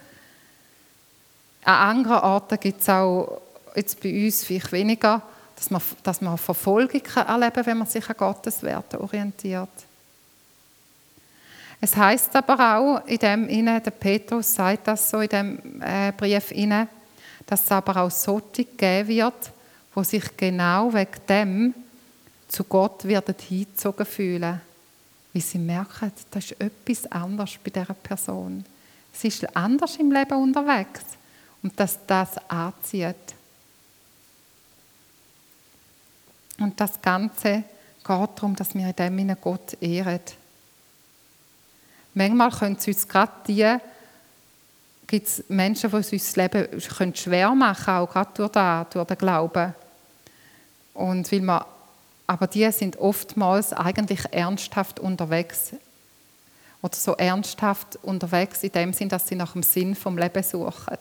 An 1.64 1.98
anderen 1.98 2.20
Orten 2.20 2.58
gibt 2.60 2.80
es 2.80 2.88
auch, 2.88 3.40
jetzt 3.74 4.00
bei 4.00 4.26
uns 4.26 4.44
vielleicht 4.44 4.72
weniger, 4.72 5.22
dass 5.56 5.70
man, 5.70 5.82
dass 6.02 6.20
man 6.20 6.38
Verfolgung 6.38 7.02
erleben 7.14 7.52
kann, 7.52 7.66
wenn 7.66 7.78
man 7.78 7.86
sich 7.86 8.08
an 8.08 8.16
Gottes 8.16 8.62
Werte 8.62 9.00
orientiert. 9.00 9.68
Es 11.80 11.94
heißt 11.94 12.34
aber 12.34 12.76
auch 12.76 13.06
in 13.06 13.18
dem 13.18 13.48
inne, 13.48 13.80
der 13.80 13.92
Petrus 13.92 14.54
sagt 14.54 14.88
das 14.88 15.10
so 15.10 15.20
in 15.20 15.28
dem 15.28 15.82
äh, 15.82 16.12
Brief 16.16 16.50
inne, 16.50 16.88
dass 17.46 17.64
es 17.64 17.70
aber 17.70 18.02
auch 18.02 18.10
solche 18.10 18.64
geben 18.64 19.08
wird, 19.08 19.52
wo 19.94 20.02
sich 20.02 20.36
genau 20.36 20.92
wegen 20.92 21.26
dem 21.28 21.74
zu 22.48 22.64
Gott 22.64 23.04
werden 23.04 23.34
hingezogen 23.38 24.06
fühlen, 24.06 24.60
weil 25.32 25.42
sie 25.42 25.58
merken, 25.58 26.10
da 26.30 26.38
ist 26.38 26.52
etwas 26.60 27.12
anders 27.12 27.58
bei 27.62 27.70
dieser 27.70 27.94
Person. 27.94 28.64
Sie 29.12 29.28
ist 29.28 29.56
anders 29.56 29.96
im 29.96 30.10
Leben 30.10 30.42
unterwegs 30.42 31.02
und 31.62 31.78
dass 31.78 31.98
das 32.06 32.38
anzieht. 32.48 33.16
Und 36.58 36.80
das 36.80 37.00
Ganze 37.00 37.64
geht 38.04 38.28
darum, 38.34 38.56
dass 38.56 38.74
wir 38.74 38.88
in 38.88 38.96
dem 38.96 39.18
Sinne 39.18 39.36
Gott 39.36 39.80
ehren. 39.80 40.20
Manchmal 42.14 42.50
können 42.50 42.76
es 42.76 42.86
uns 42.88 43.06
gerade 43.06 43.32
die, 43.46 43.76
gibt 45.06 45.26
es 45.28 45.44
Menschen, 45.48 45.90
die 45.90 45.96
uns 45.96 46.10
das 46.10 46.36
Leben 46.36 47.14
schwer 47.14 47.54
machen 47.54 47.84
können, 47.84 47.98
auch 47.98 48.10
gerade 48.10 48.30
durch, 48.34 48.50
das, 48.50 48.88
durch 48.90 49.06
den 49.06 49.18
Glauben. 49.18 49.74
Und 50.94 51.30
weil 51.30 51.40
wir 51.42 51.66
aber 52.28 52.46
die 52.46 52.70
sind 52.70 52.98
oftmals 52.98 53.72
eigentlich 53.72 54.20
ernsthaft 54.30 55.00
unterwegs. 55.00 55.72
Oder 56.82 56.94
so 56.94 57.16
ernsthaft 57.16 57.98
unterwegs 58.02 58.62
in 58.62 58.70
dem 58.70 58.92
Sinn, 58.92 59.08
dass 59.08 59.26
sie 59.26 59.34
nach 59.34 59.54
dem 59.54 59.62
Sinn 59.62 59.96
vom 59.96 60.18
Leben 60.18 60.42
suchen. 60.42 60.98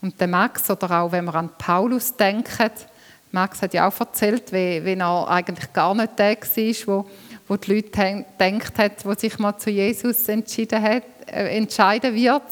Und 0.00 0.18
der 0.20 0.28
Max, 0.28 0.70
oder 0.70 1.02
auch 1.02 1.12
wenn 1.12 1.24
wir 1.24 1.34
an 1.34 1.50
Paulus 1.58 2.16
denken, 2.16 2.70
Max 3.32 3.60
hat 3.60 3.74
ja 3.74 3.88
auch 3.88 4.00
erzählt, 4.00 4.52
wie, 4.52 4.84
wie 4.84 4.94
er 4.94 5.28
eigentlich 5.28 5.72
gar 5.72 5.92
nicht 5.94 6.16
der 6.18 6.36
war, 6.36 6.86
wo, 6.86 7.10
wo 7.48 7.56
die 7.56 7.74
Leute 7.74 8.24
denkt 8.38 8.78
hat, 8.78 9.04
wo 9.04 9.12
sich 9.14 9.38
mal 9.40 9.58
zu 9.58 9.70
Jesus 9.70 10.28
entschieden 10.28 10.80
hat, 10.80 11.02
äh, 11.26 11.56
entscheiden 11.56 12.14
wird. 12.14 12.42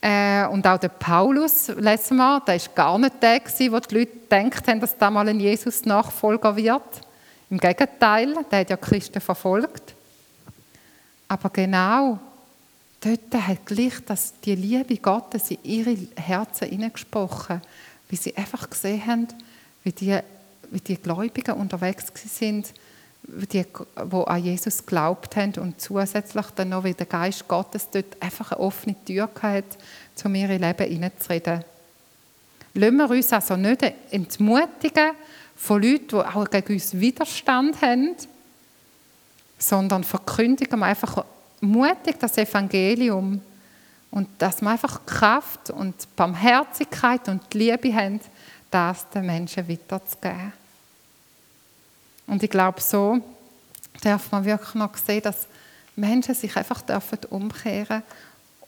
Äh, 0.00 0.46
und 0.46 0.66
auch 0.66 0.78
der 0.78 0.88
Paulus, 0.88 1.68
lesen 1.68 2.18
wir, 2.18 2.40
der 2.46 2.54
war 2.60 2.74
gar 2.74 2.98
nicht 2.98 3.22
der, 3.22 3.40
wo 3.72 3.80
die 3.80 3.94
Leute 3.94 4.12
gedacht 4.12 4.68
haben, 4.68 4.80
dass 4.80 4.96
da 4.96 5.10
mal 5.10 5.28
ein 5.28 5.40
Jesus-Nachfolger 5.40 6.54
wird. 6.54 7.00
Im 7.50 7.58
Gegenteil, 7.58 8.34
der 8.50 8.60
hat 8.60 8.70
ja 8.70 8.76
Christen 8.76 9.20
verfolgt. 9.20 9.94
Aber 11.26 11.50
genau 11.50 12.18
dort 13.00 13.46
hat 13.46 13.66
gleich 13.66 14.04
dass 14.06 14.38
die 14.40 14.54
Liebe 14.54 14.96
Gottes 14.96 15.50
in 15.50 15.58
ihre 15.62 15.96
Herzen 16.16 16.68
hineingesprochen, 16.68 17.60
wie 18.08 18.16
sie 18.16 18.36
einfach 18.36 18.68
gesehen 18.68 19.06
haben, 19.06 19.28
wie 19.84 19.92
die, 19.92 20.18
wie 20.70 20.80
die 20.80 20.96
Gläubigen 20.96 21.54
unterwegs 21.54 22.06
sind, 22.14 22.72
die, 23.28 23.62
die 23.62 24.26
an 24.26 24.42
Jesus 24.42 24.78
geglaubt 24.78 25.36
haben 25.36 25.52
und 25.60 25.80
zusätzlich 25.80 26.46
dann 26.54 26.70
noch, 26.70 26.84
wie 26.84 26.94
der 26.94 27.06
Geist 27.06 27.46
Gottes 27.46 27.88
dort 27.90 28.20
einfach 28.20 28.52
eine 28.52 28.60
offene 28.60 28.96
Tür 29.04 29.28
hat, 29.42 29.64
um 30.24 30.34
in 30.34 30.50
ihr 30.50 30.58
Leben 30.58 30.86
hineinzureden. 30.88 31.64
Lassen 32.74 32.96
wir 32.96 33.10
uns 33.10 33.32
also 33.32 33.56
nicht 33.56 33.82
entmutigen 34.10 35.12
von 35.56 35.82
Leuten, 35.82 36.08
die 36.08 36.16
auch 36.16 36.48
gegen 36.48 36.72
uns 36.74 36.98
Widerstand 36.98 37.80
haben, 37.82 38.14
sondern 39.58 40.04
verkündigen 40.04 40.78
wir 40.78 40.86
einfach 40.86 41.24
mutig 41.60 42.16
das 42.18 42.38
Evangelium 42.38 43.40
und 44.10 44.28
dass 44.38 44.62
wir 44.62 44.70
einfach 44.70 45.04
Kraft 45.04 45.70
und 45.70 45.94
Barmherzigkeit 46.16 47.28
und 47.28 47.52
Liebe 47.52 47.92
haben, 47.92 48.20
das 48.70 49.08
den 49.10 49.26
Menschen 49.26 49.68
weiterzugeben. 49.68 50.52
Und 52.28 52.42
ich 52.42 52.50
glaube, 52.50 52.80
so 52.80 53.20
darf 54.02 54.30
man 54.30 54.44
wirklich 54.44 54.74
noch 54.74 54.96
sehen, 54.96 55.22
dass 55.22 55.48
Menschen 55.96 56.34
sich 56.34 56.54
einfach 56.56 56.82
dürfen 56.82 57.18
umkehren 57.30 58.02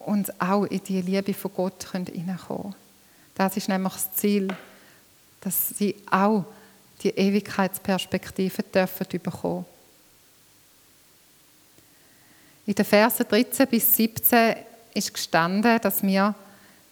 und 0.00 0.40
auch 0.40 0.64
in 0.64 0.82
die 0.82 1.00
Liebe 1.02 1.34
von 1.34 1.52
Gott 1.54 1.86
hineinkommen 1.92 2.36
können. 2.62 2.74
Das 3.34 3.56
ist 3.56 3.68
nämlich 3.68 3.92
das 3.92 4.12
Ziel, 4.12 4.48
dass 5.40 5.68
sie 5.68 5.94
auch 6.10 6.44
die 7.02 7.10
Ewigkeitsperspektive 7.10 8.62
dürfen 8.62 9.06
bekommen. 9.22 9.64
In 12.66 12.74
den 12.74 12.84
Versen 12.84 13.26
13 13.28 13.66
bis 13.68 13.92
17 13.94 14.56
ist 14.94 15.14
gestanden, 15.14 15.80
dass 15.80 16.02
wir 16.02 16.34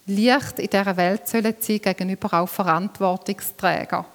Licht 0.07 0.59
in 0.59 0.69
dieser 0.69 0.97
Welt 0.97 1.29
sein 1.29 1.55
sollen 1.61 1.83
gegenüber 1.83 2.33
auch 2.41 2.49
Verantwortungsträgern. 2.49 4.07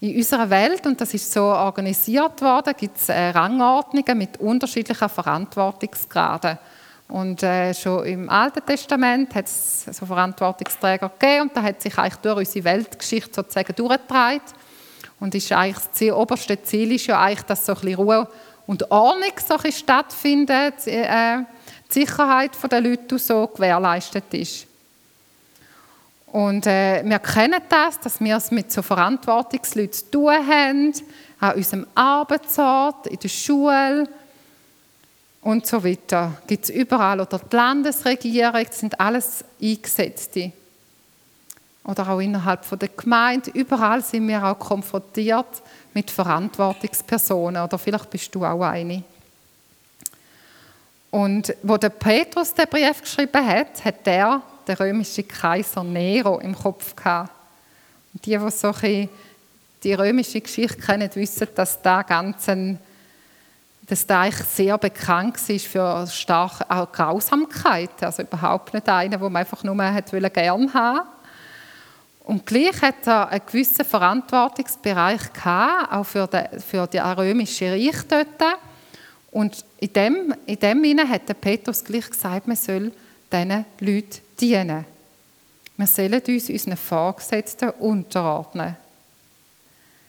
In 0.00 0.14
unserer 0.16 0.50
Welt, 0.50 0.86
und 0.86 1.00
das 1.00 1.14
ist 1.14 1.32
so 1.32 1.44
organisiert 1.44 2.42
worden, 2.42 2.74
gibt 2.76 2.98
es 2.98 3.08
äh, 3.08 3.28
Rangordnungen 3.30 4.18
mit 4.18 4.38
unterschiedlichen 4.38 5.08
Verantwortungsgraden. 5.08 6.58
Und 7.08 7.42
äh, 7.42 7.72
schon 7.72 8.04
im 8.04 8.28
Alten 8.28 8.64
Testament 8.66 9.34
hat 9.34 9.46
es 9.46 9.84
so 9.84 10.04
Verantwortungsträger 10.04 11.08
gegeben 11.08 11.42
und 11.42 11.56
da 11.56 11.62
hat 11.62 11.80
sich 11.80 11.96
eigentlich 11.96 12.16
durch 12.16 12.38
unsere 12.38 12.64
Weltgeschichte 12.64 13.32
sozusagen 13.32 13.74
durchgetragen. 13.74 14.42
Und 15.18 15.34
ist 15.34 15.50
eigentlich 15.52 15.86
das 15.86 16.14
oberste 16.14 16.60
Ziel 16.62 16.92
ist 16.92 17.06
ja 17.06 17.18
eigentlich, 17.20 17.46
dass 17.46 17.64
so 17.64 17.72
ein 17.72 17.80
bisschen 17.80 17.96
Ruhe 17.96 18.28
und 18.66 18.90
Ordnung 18.90 19.32
so 19.46 19.54
ein 19.54 19.62
bisschen 19.62 19.84
stattfindet, 19.84 20.86
äh, 20.86 21.38
die 21.88 22.00
Sicherheit 22.00 22.50
der 22.70 22.80
Leute 22.82 23.18
so 23.18 23.46
gewährleistet 23.46 24.34
ist. 24.34 24.66
Und 26.26 26.66
äh, 26.66 27.02
wir 27.04 27.18
kennen 27.18 27.60
das, 27.68 28.00
dass 28.00 28.20
wir 28.20 28.36
es 28.36 28.50
mit 28.50 28.70
so 28.70 28.82
Verantwortungsleuten 28.82 29.92
zu 29.92 30.10
tun 30.10 30.34
haben, 30.34 30.92
an 31.38 31.54
unserem 31.54 31.86
Arbeitsort, 31.94 33.06
in 33.06 33.18
der 33.18 33.28
Schule 33.28 34.08
und 35.42 35.66
so 35.66 35.82
weiter. 35.84 36.32
Gibt 36.46 36.64
es 36.64 36.70
überall. 36.70 37.20
Oder 37.20 37.38
die 37.38 37.54
Landesregierung, 37.56 38.64
das 38.64 38.80
sind 38.80 38.98
alles 38.98 39.44
Eingesetzte. 39.62 40.52
Oder 41.84 42.08
auch 42.08 42.18
innerhalb 42.18 42.66
der 42.78 42.88
Gemeinde. 42.88 43.50
Überall 43.50 44.02
sind 44.02 44.26
wir 44.26 44.42
auch 44.44 44.58
konfrontiert 44.58 45.62
mit 45.94 46.10
Verantwortungspersonen. 46.10 47.62
Oder 47.62 47.78
vielleicht 47.78 48.10
bist 48.10 48.34
du 48.34 48.44
auch 48.44 48.62
eine. 48.62 49.04
Und 51.12 51.54
wo 51.62 51.76
der 51.76 51.90
Petrus 51.90 52.52
den 52.52 52.66
Brief 52.68 53.00
geschrieben 53.00 53.46
hat, 53.46 53.84
hat 53.84 54.04
der 54.04 54.42
der 54.66 54.80
römische 54.80 55.22
Kaiser 55.22 55.84
Nero 55.84 56.38
im 56.40 56.54
Kopf 56.54 56.94
gehabt. 56.96 57.30
Und 58.12 58.24
die, 58.24 58.36
die 58.36 58.50
so 58.50 58.72
die 59.82 59.94
römische 59.94 60.40
Geschichte 60.40 60.78
kennen, 60.78 61.10
wissen, 61.14 61.48
dass 61.54 61.80
da 61.80 62.02
ganz 62.02 62.46
dass 63.88 64.04
der 64.04 64.18
eigentlich 64.18 64.46
sehr 64.48 64.76
bekannt 64.78 65.48
war 65.48 65.58
für 65.60 66.06
starke 66.08 66.68
auch 66.68 66.90
Grausamkeit. 66.90 68.02
Also 68.02 68.22
überhaupt 68.22 68.74
nicht 68.74 68.88
einer, 68.88 69.20
wo 69.20 69.28
man 69.28 69.40
einfach 69.40 69.62
nur 69.62 69.80
hat 69.80 70.10
gern 70.10 70.74
haben 70.74 71.06
und 72.26 72.44
gleich 72.44 72.82
hat 72.82 73.06
er 73.06 73.28
einen 73.28 73.46
gewissen 73.46 73.84
Verantwortungsbereich 73.84 75.32
gehabt, 75.32 75.92
auch 75.92 76.02
für, 76.02 76.26
den, 76.26 76.60
für 76.60 76.84
die 76.88 76.98
römische 76.98 77.70
Reich 77.70 78.02
dort. 78.08 78.58
Und 79.30 79.64
in 79.78 79.92
dem, 79.92 80.34
in 80.44 80.58
dem 80.58 80.82
Sinne 80.82 81.08
hat 81.08 81.28
der 81.28 81.34
Petrus 81.34 81.84
gleich 81.84 82.10
gesagt, 82.10 82.48
man 82.48 82.56
soll 82.56 82.90
diesen 83.32 83.64
Leuten 83.78 84.25
dienen. 84.40 84.84
Wir 85.76 85.86
sollen 85.86 86.22
uns 86.26 86.50
unseren 86.50 86.76
Vorgesetzten 86.76 87.70
unterordnen. 87.70 88.76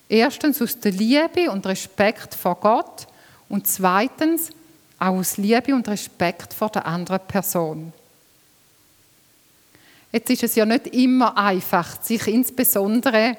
Erstens 0.10 0.62
aus 0.62 0.80
der 0.80 0.92
Liebe 0.92 1.52
und 1.52 1.66
Respekt 1.66 2.34
vor 2.34 2.56
Gott 2.56 3.08
und 3.50 3.68
zweitens 3.68 4.52
auch 5.00 5.18
aus 5.18 5.38
Liebe 5.38 5.76
und 5.76 5.88
Respekt 5.88 6.54
vor 6.54 6.70
der 6.70 6.86
anderen 6.86 7.20
Person. 7.28 7.92
Jetzt 10.12 10.30
ist 10.30 10.44
es 10.44 10.56
ja 10.56 10.66
nicht 10.66 10.88
immer 10.88 11.38
einfach, 11.38 12.02
sich 12.02 12.26
insbesondere 12.28 13.38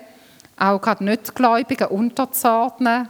auch 0.59 0.81
gerade 0.81 1.05
Nichtgläubigen 1.05 1.89
unterzuordnen, 1.89 3.09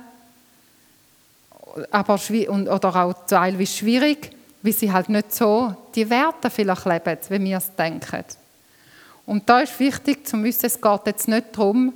aber, 1.91 2.15
oder 2.15 2.97
auch 2.97 3.27
teilweise 3.27 3.73
schwierig, 3.73 4.31
wie 4.63 4.73
sie 4.73 4.93
halt 4.93 5.09
nicht 5.09 5.35
so 5.35 5.75
die 5.95 6.09
Werte 6.09 6.51
vielleicht 6.51 6.85
leben, 6.85 7.19
wie 7.29 7.45
wir 7.45 7.59
es 7.59 7.75
denken. 7.75 8.25
Und 9.27 9.49
da 9.49 9.61
ist 9.61 9.79
wichtig 9.79 10.27
zu 10.27 10.43
wissen, 10.43 10.67
es 10.67 10.81
geht 10.81 11.01
jetzt 11.07 11.29
nicht 11.29 11.47
darum, 11.53 11.93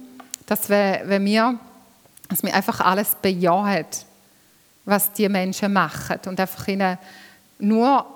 dass 0.47 0.69
wir, 0.69 1.03
wenn 1.05 1.25
wir, 1.25 1.59
dass 2.29 2.43
wir 2.43 2.55
einfach 2.55 2.81
alles 2.81 3.17
bejahen, 3.21 3.87
was 4.85 5.13
die 5.13 5.29
Menschen 5.29 5.73
machen 5.73 6.21
und 6.27 6.39
einfach 6.39 6.69
ihnen 6.69 6.99
nur 7.59 8.07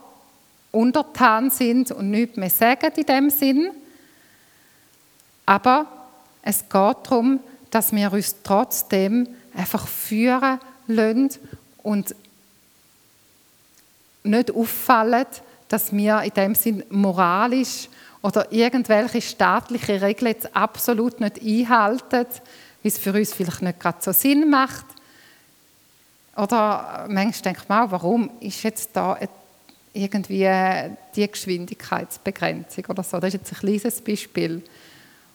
untertan 0.72 1.50
sind 1.50 1.92
und 1.92 2.10
nichts 2.10 2.36
mehr 2.36 2.50
sagen 2.50 2.92
in 2.96 3.06
dem 3.06 3.30
Sinn. 3.30 3.70
Aber 5.46 5.86
es 6.42 6.60
geht 6.60 6.72
darum, 6.72 7.40
dass 7.70 7.92
wir 7.92 8.12
uns 8.12 8.36
trotzdem 8.42 9.28
einfach 9.56 9.86
führen 9.86 10.60
lassen 10.88 11.30
und 11.82 12.14
nicht 14.26 14.54
auffallen, 14.54 15.26
dass 15.68 15.92
wir 15.92 16.22
in 16.22 16.30
dem 16.30 16.54
Sinn 16.54 16.84
moralisch 16.90 17.88
oder 18.22 18.50
irgendwelche 18.52 19.20
staatliche 19.20 20.00
Regeln 20.00 20.32
jetzt 20.32 20.54
absolut 20.54 21.20
nicht 21.20 21.42
einhalten, 21.42 22.26
wie 22.82 22.88
es 22.88 22.98
für 22.98 23.12
uns 23.12 23.32
vielleicht 23.32 23.62
nicht 23.62 23.80
gerade 23.80 23.98
so 24.00 24.12
Sinn 24.12 24.48
macht. 24.50 24.86
Oder 26.36 27.06
manchmal 27.08 27.54
denkt 27.54 27.68
man 27.68 27.86
auch, 27.86 27.92
warum 27.92 28.30
ist 28.40 28.62
jetzt 28.62 28.90
da 28.92 29.18
irgendwie 29.92 30.46
die 31.14 31.30
Geschwindigkeitsbegrenzung 31.30 32.84
oder 32.86 33.02
so. 33.02 33.18
Das 33.18 33.32
ist 33.32 33.40
jetzt 33.40 33.52
ein 33.52 33.58
kleines 33.58 34.00
Beispiel. 34.02 34.62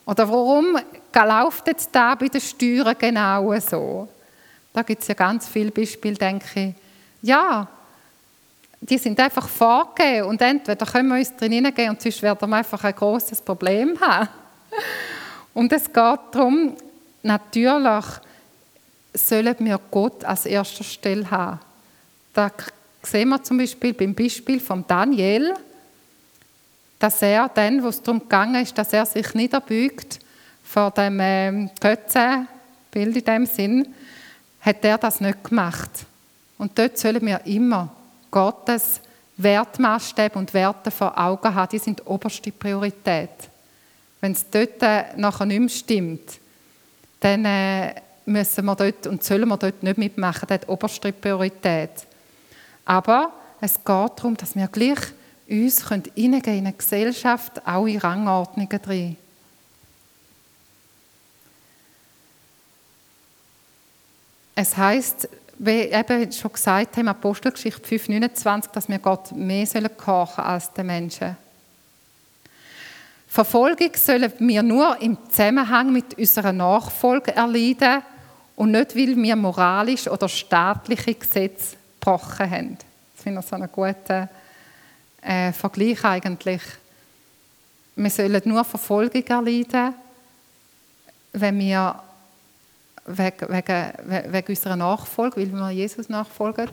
Oder 0.06 0.30
warum 0.30 0.78
läuft 1.14 1.68
jetzt 1.68 1.90
da 1.92 2.16
bei 2.16 2.28
den 2.28 2.42
Steuern 2.42 2.96
genau 2.98 3.60
so? 3.60 4.08
Da 4.74 4.84
gibt 4.84 5.02
es 5.02 5.08
ja 5.08 5.16
ganz 5.16 5.48
viele 5.48 5.72
Beispiele, 5.72 6.16
denke 6.16 6.46
ich. 6.60 6.74
Ja, 7.24 7.68
die 8.82 8.98
sind 8.98 9.20
einfach 9.20 9.48
vorgegeben 9.48 10.28
und 10.28 10.42
entweder 10.42 10.86
können 10.86 11.10
wir 11.10 11.18
uns 11.18 11.36
drin 11.36 11.52
hineingehen 11.52 11.92
und 11.92 12.02
sonst 12.02 12.22
werden 12.24 12.50
wir 12.50 12.58
einfach 12.58 12.84
ein 12.84 12.96
großes 12.96 13.42
Problem 13.42 14.00
haben. 14.02 14.28
Und 15.54 15.74
es 15.74 15.84
geht 15.84 16.20
darum, 16.32 16.78
natürlich 17.22 18.06
sollen 19.14 19.56
wir 19.60 19.80
Gott 19.92 20.24
als 20.24 20.46
erster 20.46 20.86
Stelle 20.86 21.30
haben. 21.30 21.60
Da 22.34 22.50
sehen 23.04 23.28
wir 23.28 23.44
zum 23.44 23.58
Beispiel 23.58 23.94
beim 23.94 24.16
Beispiel 24.16 24.62
von 24.62 24.86
Daniel, 24.88 25.54
dass 26.98 27.22
er 27.22 27.50
dann, 27.50 27.84
wo 27.84 27.90
es 27.90 28.02
darum 28.02 28.22
gegangen 28.22 28.64
ist, 28.64 28.78
dass 28.78 28.94
er 28.94 29.06
sich 29.06 29.34
niederbeugt 29.34 30.20
vor 30.64 30.92
dem 30.92 31.20
äh, 31.20 31.68
Götzenbild 31.82 33.18
in 33.18 33.26
dem 33.26 33.46
Sinn, 33.46 33.94
hat 34.62 34.86
er 34.86 34.98
das 34.98 35.20
nicht 35.20 35.44
gemacht. 35.44 35.92
Und 36.58 36.78
dort 36.80 36.98
sollen 36.98 37.26
wir 37.26 37.46
immer 37.46 37.90
Gottes 38.32 39.02
Wertmaßstäbe 39.38 40.40
und 40.40 40.54
Werte 40.54 40.90
vor 40.90 41.18
Augen 41.18 41.54
haben, 41.54 41.70
die 41.70 41.80
sind 41.80 42.06
oberste 42.08 42.52
Priorität. 42.52 43.30
Wenn 44.22 44.32
es 44.32 44.50
dort 44.50 44.82
äh, 44.82 45.16
nachher 45.18 45.46
nicht 45.46 45.60
mehr 45.60 45.70
stimmt, 45.70 46.40
dann 47.20 47.46
äh, 47.46 47.96
müssen 48.26 48.66
wir 48.66 48.76
dort 48.76 49.08
und 49.08 49.24
sollen 49.24 49.50
wir 49.50 49.58
dort 49.58 49.84
nicht 49.84 49.98
mitmachen, 49.98 50.48
das 50.48 50.62
hat 50.62 50.70
oberste 50.70 51.12
Priorität. 51.12 51.92
Aber 52.86 53.32
es 53.60 53.76
geht 53.76 53.86
darum, 53.86 54.38
dass 54.38 54.56
wir 54.56 54.68
gleich 54.68 55.00
uns 55.48 55.84
in 56.16 56.36
eine 56.36 56.74
Gesellschaft, 56.74 57.66
auch 57.68 57.86
in 57.86 57.98
Rangordnungen 57.98 58.82
drin. 58.82 59.18
Es 64.56 64.78
heißt, 64.78 65.28
wie 65.64 65.92
eben 65.92 66.32
schon 66.32 66.52
gesagt 66.52 66.98
haben, 66.98 67.08
Apostelgeschichte 67.08 67.88
5,29, 67.88 68.72
dass 68.72 68.90
wir 68.90 68.98
Gott 68.98 69.32
mehr 69.32 69.68
sollen 69.68 69.92
als 70.38 70.74
den 70.74 70.88
Menschen. 70.88 71.38
Verfolgung 73.28 73.92
sollen 73.96 74.34
wir 74.40 74.64
nur 74.64 75.00
im 75.00 75.18
Zusammenhang 75.30 75.94
mit 75.94 76.18
unserer 76.18 76.52
Nachfolge 76.52 77.36
erleiden 77.36 78.02
und 78.56 78.72
nicht, 78.72 78.96
weil 78.96 79.16
wir 79.16 79.36
moralisch 79.36 80.08
oder 80.08 80.28
staatliche 80.28 81.14
Gesetze 81.14 81.76
gebrochen 82.00 82.50
haben. 82.50 82.78
Das 83.16 83.24
finde 83.24 83.42
ich 83.42 83.46
so 83.46 83.56
einen 83.56 83.72
guten 83.72 84.30
äh, 85.22 85.52
Vergleich 85.54 86.04
eigentlich. 86.04 86.62
Wir 87.96 88.10
sollen 88.10 88.42
nur 88.46 88.66
Verfolgung 88.66 89.24
erleiden, 89.28 89.94
wenn 91.34 91.60
wir 91.60 92.02
wegen, 93.06 93.50
wegen, 93.50 94.34
wegen 94.34 94.48
unserer 94.48 94.76
Nachfolge, 94.76 95.38
weil 95.38 95.52
wir 95.52 95.70
Jesus 95.72 96.10
nachfolgen, 96.10 96.70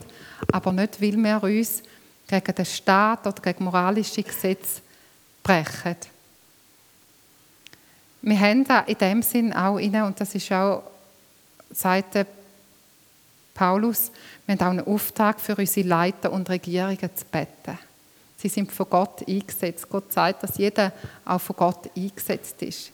aber 0.51 0.71
nicht, 0.71 1.01
weil 1.01 1.17
wir 1.17 1.43
uns 1.43 1.83
gegen 2.27 2.55
den 2.55 2.65
Staat 2.65 3.25
oder 3.25 3.41
gegen 3.41 3.63
moralische 3.63 4.23
Gesetze 4.23 4.81
brechen. 5.41 5.95
Wir 8.21 8.39
haben 8.39 8.63
da 8.65 8.81
in 8.81 8.97
dem 8.97 9.21
Sinn 9.21 9.53
auch 9.53 9.77
inne, 9.77 10.05
und 10.05 10.19
das 10.19 10.35
ist 10.35 10.51
auch 10.51 10.83
seit 11.71 12.27
Paulus, 13.53 14.11
wir 14.45 14.55
haben 14.55 14.61
auch 14.61 14.71
einen 14.71 14.87
Auftrag 14.87 15.39
für 15.39 15.55
unsere 15.55 15.87
Leiter 15.87 16.31
und 16.31 16.49
Regierungen 16.49 16.97
zu 16.97 17.25
beten. 17.25 17.77
Sie 18.37 18.47
sind 18.47 18.71
von 18.71 18.89
Gott 18.89 19.27
eingesetzt. 19.27 19.89
Gott 19.89 20.13
sagt, 20.13 20.43
dass 20.43 20.57
jeder 20.57 20.93
auch 21.25 21.41
von 21.41 21.57
Gott 21.57 21.89
eingesetzt 21.95 22.61
ist. 22.61 22.91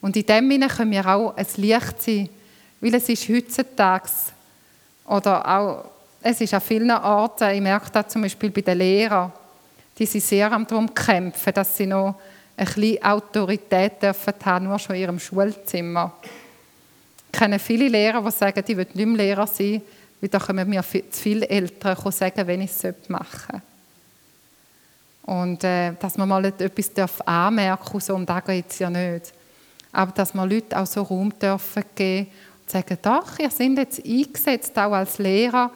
Und 0.00 0.16
in 0.16 0.24
dem 0.24 0.50
Sinne 0.50 0.68
können 0.68 0.90
wir 0.90 1.06
auch 1.06 1.36
ein 1.36 1.46
Licht 1.56 2.02
sein, 2.02 2.28
weil 2.82 2.94
es 2.94 3.08
ist 3.08 3.28
heutzutage 3.28 4.10
oder 5.06 5.48
auch, 5.48 5.84
es 6.20 6.40
ist 6.40 6.52
an 6.52 6.60
vielen 6.60 6.90
Orten, 6.90 7.50
ich 7.50 7.60
merke 7.60 7.90
das 7.90 8.08
zum 8.08 8.22
Beispiel 8.22 8.50
bei 8.50 8.60
den 8.60 8.78
Lehrern, 8.78 9.32
die 9.98 10.06
sind 10.06 10.24
sehr 10.24 10.50
darum 10.50 10.92
kämpfen, 10.92 11.52
dass 11.54 11.76
sie 11.76 11.86
noch 11.86 12.16
ein 12.56 12.66
bisschen 12.66 13.02
Autorität 13.02 14.02
dürfen 14.02 14.34
haben, 14.44 14.64
nur 14.66 14.78
schon 14.78 14.96
in 14.96 15.02
ihrem 15.02 15.18
Schulzimmer. 15.18 16.12
Ich 17.32 17.38
kenne 17.38 17.58
viele 17.58 17.88
Lehrer, 17.88 18.20
die 18.20 18.30
sagen, 18.30 18.64
die 18.66 18.76
wollen 18.76 18.88
nicht 18.92 19.06
mehr 19.06 19.16
Lehrer 19.16 19.46
sein, 19.46 19.80
weil 20.20 20.28
da 20.28 20.38
können 20.38 20.68
mir 20.68 20.82
zu 20.82 21.02
viele 21.10 21.48
Eltern 21.48 22.12
sagen, 22.12 22.46
wenn 22.46 22.60
ich 22.62 22.70
es 22.70 23.08
machen 23.08 23.30
sollte. 23.50 23.62
Und 25.24 25.62
äh, 25.64 25.92
dass 26.00 26.16
man 26.18 26.28
mal 26.28 26.44
etwas 26.44 27.20
anmerken 27.20 27.92
darf, 27.92 28.02
so, 28.02 28.14
um 28.14 28.26
das 28.26 28.44
geht 28.44 28.70
es 28.70 28.78
ja 28.80 28.90
nicht. 28.90 29.32
Aber 29.92 30.12
dass 30.12 30.34
man 30.34 30.50
Leuten 30.50 30.74
auch 30.74 30.86
so 30.86 31.02
Raum 31.02 31.32
dürfen 31.38 31.84
geben 31.94 32.26
und 32.26 32.32
sagen, 32.66 32.98
doch, 33.02 33.38
ihr 33.38 33.50
seid 33.50 33.76
jetzt 33.76 34.04
eingesetzt, 34.04 34.78
auch 34.78 34.92
als 34.92 35.18
Lehrer, 35.18 35.70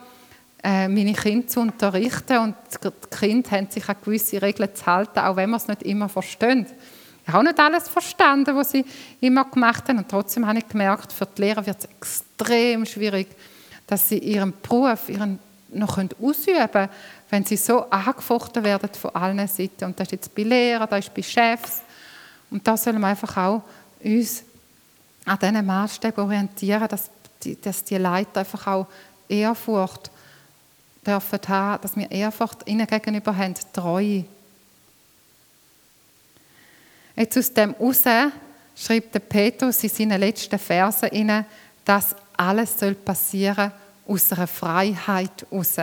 äh, 0.63 0.89
meine 0.89 1.13
Kinder 1.13 1.47
zu 1.47 1.61
unterrichten 1.61 2.39
und 2.39 2.55
die 2.83 3.17
Kinder 3.17 3.51
haben 3.51 3.71
sich 3.71 3.89
an 3.89 3.97
gewisse 4.03 4.41
Regeln 4.41 4.75
zu 4.75 4.87
halten, 4.87 5.19
auch 5.19 5.37
wenn 5.37 5.51
man 5.51 5.61
es 5.61 5.69
nicht 5.69 5.83
immer 5.83 6.09
verstehen. 6.09 6.67
Ich 7.27 7.33
habe 7.33 7.45
nicht 7.45 7.59
alles 7.59 7.89
verstanden, 7.89 8.55
was 8.55 8.71
sie 8.71 8.85
immer 9.21 9.45
gemacht 9.45 9.89
haben 9.89 9.99
und 9.99 10.09
trotzdem 10.09 10.47
habe 10.47 10.59
ich 10.59 10.69
gemerkt, 10.69 11.13
für 11.13 11.27
die 11.27 11.43
Lehrer 11.43 11.67
wird 11.67 11.79
es 11.79 11.85
extrem 11.85 12.87
schwierig, 12.87 13.29
dass 13.87 14.09
sie 14.09 14.19
ihren 14.19 14.53
Beruf 14.63 15.09
ihren 15.09 15.39
noch 15.71 15.99
ausüben 15.99 16.71
können, 16.71 16.89
wenn 17.31 17.45
sie 17.45 17.57
so 17.57 17.91
angefochten 17.91 18.65
werden 18.65 18.89
von 18.95 19.15
allen 19.15 19.47
Seiten. 19.49 19.85
Und 19.85 19.99
das 19.99 20.07
ist 20.09 20.13
jetzt 20.13 20.35
bei 20.35 20.43
Lehrern, 20.43 20.89
das 20.89 21.07
ist 21.07 21.15
bei 21.15 21.23
Chefs. 21.23 21.83
Und 22.51 22.67
da 22.67 22.77
sollen 22.77 23.01
wir 23.01 23.09
einfach 23.09 23.37
auch 23.37 23.63
uns 24.03 24.45
an 25.27 25.39
diesen 25.39 25.67
Maßstäben 25.67 26.25
orientieren, 26.25 26.89
dass 26.89 27.11
die, 27.43 27.61
dass 27.61 27.85
die 27.85 27.99
Leute 27.99 28.41
einfach 28.41 28.67
auch 28.67 28.87
Ehrfurcht 29.29 30.11
dürfen 31.05 31.41
haben, 31.49 31.83
dass 31.83 31.97
wir 31.97 32.11
Ehrfurcht 32.11 32.67
ihnen 32.67 32.87
gegenüber 32.87 33.37
haben, 33.37 33.55
Treue. 33.73 34.25
Jetzt 37.17 37.39
aus 37.39 37.53
dem 37.53 37.75
heraus 37.75 38.33
schreibt 38.77 39.15
der 39.15 39.21
Petrus 39.21 39.83
in 39.83 39.91
seinen 39.91 40.21
letzten 40.21 40.59
Versen, 40.59 41.09
dass 41.85 42.15
alles 42.37 42.79
soll 42.79 42.95
passieren 42.95 43.73
aus 44.07 44.33
einer 44.33 44.47
Freiheit 44.47 45.47
heraus. 45.51 45.77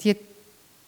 Die, 0.00 0.16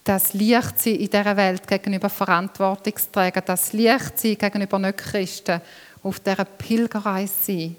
das 0.03 0.33
Lichtsein 0.33 0.95
in 0.95 1.09
dieser 1.09 1.37
Welt 1.37 1.67
gegenüber 1.67 2.09
Verantwortungsträgern, 2.09 3.43
das 3.45 3.73
Lichtsein 3.73 4.37
gegenüber 4.37 4.79
Nicht-Christen, 4.79 5.61
auf 6.05 6.19
dieser 6.19 6.45
Pilgerreise 6.45 7.33
sein. 7.41 7.75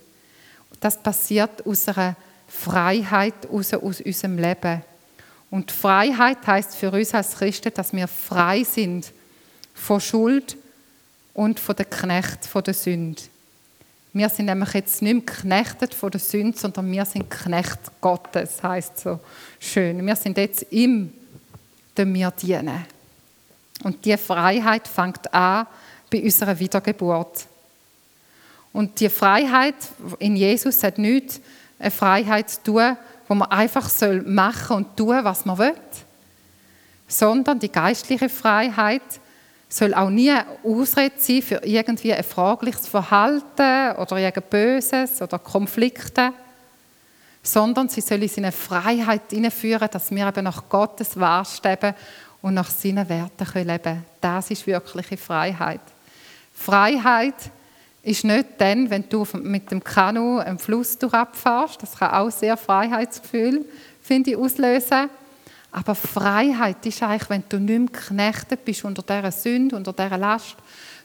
Das 0.80 1.00
passiert 1.00 1.64
aus 1.64 1.88
einer 1.88 2.16
Freiheit 2.48 3.46
aus, 3.50 3.72
aus 3.72 4.00
unserem 4.00 4.38
Leben. 4.38 4.82
Und 5.50 5.70
Freiheit 5.70 6.44
heißt 6.44 6.74
für 6.74 6.90
uns 6.90 7.14
als 7.14 7.36
Christen, 7.36 7.72
dass 7.72 7.92
wir 7.92 8.08
frei 8.08 8.64
sind 8.64 9.12
von 9.74 10.00
Schuld 10.00 10.56
und 11.34 11.60
von 11.60 11.76
der 11.76 11.84
Knecht 11.84 12.46
von 12.46 12.64
der 12.64 12.74
Sünde. 12.74 13.22
Wir 14.12 14.28
sind 14.28 14.46
nämlich 14.46 14.72
jetzt 14.72 15.02
nicht 15.02 15.12
mehr 15.12 15.22
geknechtet 15.22 15.94
von 15.94 16.10
der 16.10 16.20
Sünde, 16.20 16.58
sondern 16.58 16.90
wir 16.90 17.04
sind 17.04 17.30
Knecht 17.30 17.78
Gottes, 18.00 18.62
heißt 18.62 18.98
so 18.98 19.20
schön. 19.60 20.04
Wir 20.04 20.16
sind 20.16 20.36
jetzt 20.38 20.66
ihm, 20.70 21.12
dem 21.96 22.14
wir 22.14 22.30
dienen. 22.32 22.86
Und 23.84 24.04
die 24.04 24.16
Freiheit 24.16 24.88
fängt 24.88 25.32
an 25.32 25.66
bei 26.10 26.22
unserer 26.22 26.58
Wiedergeburt. 26.58 27.46
Und 28.76 29.00
die 29.00 29.08
Freiheit 29.08 29.74
in 30.18 30.36
Jesus 30.36 30.82
hat 30.82 30.98
nichts 30.98 31.40
eine 31.78 31.90
Freiheit 31.90 32.50
zu 32.50 32.62
tun, 32.62 32.96
wo 33.26 33.34
man 33.34 33.50
einfach 33.50 33.88
soll 33.88 34.20
machen 34.20 34.76
und 34.76 34.96
tun, 34.98 35.18
was 35.22 35.46
man 35.46 35.56
will, 35.56 35.72
sondern 37.08 37.58
die 37.58 37.72
geistliche 37.72 38.28
Freiheit 38.28 39.00
soll 39.66 39.94
auch 39.94 40.10
nie 40.10 40.30
eine 40.30 40.44
Ausrede 40.62 41.14
sein 41.16 41.40
für 41.40 41.62
irgendwie 41.64 42.12
ein 42.12 42.22
fragliches 42.22 42.86
Verhalten 42.86 43.96
oder 43.96 44.18
irgendein 44.18 44.50
Böses 44.50 45.22
oder 45.22 45.38
Konflikte, 45.38 46.34
sondern 47.42 47.88
sie 47.88 48.02
soll 48.02 48.22
in 48.24 48.30
eine 48.36 48.52
Freiheit 48.52 49.30
hineinführen, 49.30 49.88
dass 49.90 50.10
wir 50.10 50.28
eben 50.28 50.44
nach 50.44 50.68
Gottes 50.68 51.18
Wahrstäben 51.18 51.94
und 52.42 52.52
nach 52.52 52.68
seinen 52.68 53.08
Werten 53.08 53.46
leben 53.54 53.82
können. 53.82 54.04
Das 54.20 54.50
ist 54.50 54.66
wirkliche 54.66 55.16
Freiheit. 55.16 55.80
Freiheit 56.52 57.36
ist 58.06 58.22
nicht 58.22 58.46
dann, 58.58 58.88
wenn 58.88 59.08
du 59.08 59.26
mit 59.42 59.68
dem 59.72 59.82
Kanu 59.82 60.38
einen 60.38 60.60
Fluss 60.60 60.96
durchabfährst. 60.96 61.82
Das 61.82 61.96
kann 61.96 62.12
auch 62.12 62.30
sehr 62.30 62.56
Freiheitsgefühl, 62.56 63.64
finde 64.00 64.30
ich, 64.30 64.36
auslösen. 64.36 65.10
Aber 65.72 65.96
Freiheit 65.96 66.86
ist 66.86 67.02
eigentlich, 67.02 67.28
wenn 67.28 67.42
du 67.48 67.58
nicht 67.58 67.78
mehr 67.80 67.88
geknechtet 67.88 68.64
bist 68.64 68.84
unter 68.84 69.02
dieser 69.02 69.32
Sünde, 69.32 69.74
unter 69.74 69.92
dieser 69.92 70.18
Last, 70.18 70.54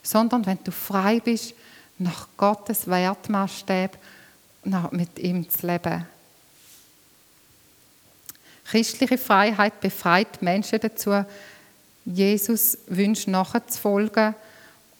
sondern 0.00 0.46
wenn 0.46 0.58
du 0.62 0.70
frei 0.70 1.18
bist, 1.18 1.54
nach 1.98 2.28
Gottes 2.36 2.86
Wertmaßstab 2.86 3.98
mit 4.92 5.18
ihm 5.18 5.50
zu 5.50 5.66
leben. 5.66 6.06
Christliche 8.64 9.18
Freiheit 9.18 9.80
befreit 9.80 10.40
Menschen 10.40 10.78
dazu, 10.80 11.24
Jesus 12.04 12.78
Wünschen 12.86 13.32
nachzufolgen 13.32 14.36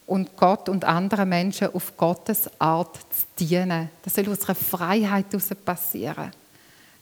und 0.06 0.36
Gott 0.36 0.68
und 0.68 0.84
anderen 0.84 1.28
Menschen 1.28 1.74
auf 1.74 1.96
Gottes 1.96 2.50
Art 2.58 2.96
zu 2.96 3.44
dienen. 3.44 3.88
Das 4.02 4.14
soll 4.14 4.28
aus 4.28 4.44
einer 4.46 4.54
Freiheit 4.54 5.26
heraus 5.30 5.48
passieren. 5.64 6.30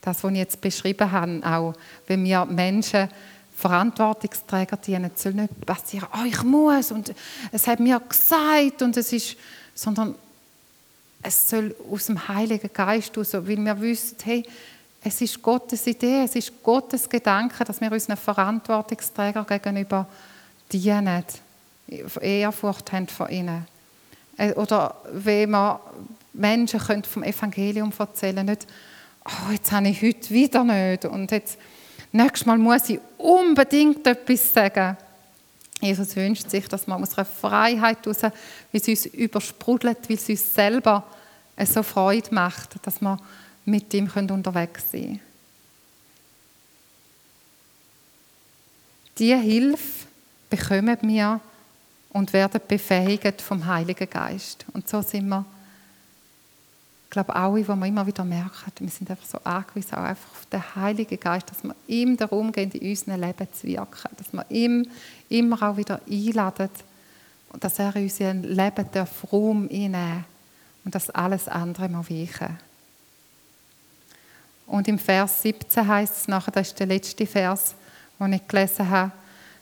Das, 0.00 0.22
was 0.22 0.30
ich 0.30 0.38
jetzt 0.38 0.60
beschrieben 0.60 1.10
habe, 1.10 1.40
auch 1.44 1.74
wenn 2.06 2.24
wir 2.24 2.44
Menschen 2.44 3.08
Verantwortungsträger 3.54 4.76
dienen, 4.78 5.10
soll 5.14 5.34
nicht 5.34 5.66
passieren, 5.66 6.08
oh, 6.14 6.24
ich 6.24 6.42
muss 6.42 6.92
und 6.92 7.12
es 7.52 7.66
hat 7.66 7.80
mir 7.80 8.00
gesagt 8.00 8.80
und 8.80 8.96
es 8.96 9.12
ist, 9.12 9.36
sondern 9.74 10.14
es 11.22 11.50
soll 11.50 11.76
aus 11.90 12.06
dem 12.06 12.26
Heiligen 12.28 12.72
Geist 12.72 13.14
heraus, 13.14 13.34
weil 13.34 13.58
wir 13.58 13.80
wissen, 13.80 14.16
hey, 14.22 14.46
es 15.02 15.20
ist 15.20 15.40
Gottes 15.42 15.86
Idee, 15.86 16.24
es 16.24 16.34
ist 16.34 16.62
Gottes 16.62 17.08
Gedanke, 17.08 17.64
dass 17.64 17.80
wir 17.80 17.92
unseren 17.92 18.16
Verantwortungsträger 18.16 19.44
gegenüber 19.44 20.06
dienen. 20.72 21.24
Ehrfurcht 22.20 22.92
haben 22.92 23.08
vor 23.08 23.28
ihnen. 23.28 23.66
Äh, 24.36 24.52
oder 24.52 24.96
wenn 25.12 25.50
man 25.50 25.78
Menschen 26.32 26.80
vom 27.04 27.22
Evangelium 27.22 27.92
erzählen 27.98 28.46
nicht, 28.46 28.66
oh, 29.24 29.52
jetzt 29.52 29.72
habe 29.72 29.88
ich 29.88 30.02
heute 30.02 30.30
wieder 30.30 30.64
nicht 30.64 31.04
und 31.04 31.30
jetzt, 31.30 31.58
nächstes 32.12 32.46
Mal 32.46 32.58
muss 32.58 32.88
ich 32.88 33.00
unbedingt 33.18 34.06
etwas 34.06 34.52
sagen. 34.52 34.96
Jesus 35.80 36.14
wünscht 36.14 36.50
sich, 36.50 36.68
dass 36.68 36.86
man 36.86 37.02
aus 37.02 37.16
einer 37.16 37.24
Freiheit 37.24 38.04
heraus, 38.04 38.32
wie 38.70 38.78
es 38.78 38.88
uns 38.88 39.06
übersprudelt, 39.06 40.08
weil 40.08 40.16
es 40.16 40.28
uns 40.28 40.54
selber 40.54 41.04
so 41.64 41.82
Freude 41.82 42.34
macht, 42.34 42.76
dass 42.82 43.00
wir 43.00 43.18
mit 43.64 43.92
ihm 43.94 44.10
unterwegs 44.14 44.90
sein 44.90 45.02
können. 45.02 45.20
Diese 49.18 49.36
Hilfe 49.36 50.06
bekommen 50.48 50.96
wir 51.02 51.40
und 52.12 52.32
werden 52.32 52.60
befähigt 52.66 53.40
vom 53.40 53.64
Heiligen 53.66 54.08
Geist. 54.08 54.66
Und 54.72 54.88
so 54.88 55.02
sind 55.02 55.28
wir, 55.28 55.44
ich 57.04 57.10
glaube, 57.10 57.34
alle, 57.34 57.66
wo 57.66 57.74
wir 57.74 57.86
immer 57.86 58.06
wieder 58.06 58.24
merken, 58.24 58.72
wir 58.78 58.88
sind 58.88 59.10
einfach 59.10 59.26
so 59.26 59.38
angewiesen 59.42 59.94
auch 59.94 60.02
einfach 60.02 60.30
auf 60.30 60.46
den 60.46 60.76
Heiligen 60.76 61.18
Geist, 61.18 61.50
dass 61.50 61.62
wir 61.62 61.74
ihm 61.86 62.16
darum 62.16 62.52
gehen, 62.52 62.70
in 62.72 62.90
unserem 62.90 63.20
Leben 63.20 63.48
zu 63.52 63.66
wirken, 63.66 64.10
dass 64.16 64.32
wir 64.32 64.44
ihm 64.48 64.88
immer 65.28 65.62
auch 65.62 65.76
wieder 65.76 66.00
einladen 66.08 66.70
dass 67.58 67.78
er 67.78 67.96
in 67.96 68.04
unser 68.04 68.34
Leben 68.34 68.86
darf 68.92 69.32
Raum 69.32 69.68
einnehmen 69.70 70.24
und 70.84 70.94
dass 70.94 71.10
alles 71.10 71.48
andere 71.48 71.88
mal 71.88 72.08
weichen. 72.08 72.58
Und 74.66 74.86
im 74.86 74.98
Vers 74.98 75.42
17 75.42 75.86
heißt 75.86 76.16
es 76.16 76.28
nachher, 76.28 76.52
das 76.52 76.68
ist 76.68 76.78
der 76.78 76.86
letzte 76.86 77.26
Vers, 77.26 77.74
den 78.20 78.34
ich 78.34 78.46
gelesen 78.46 78.88
habe, 78.88 79.10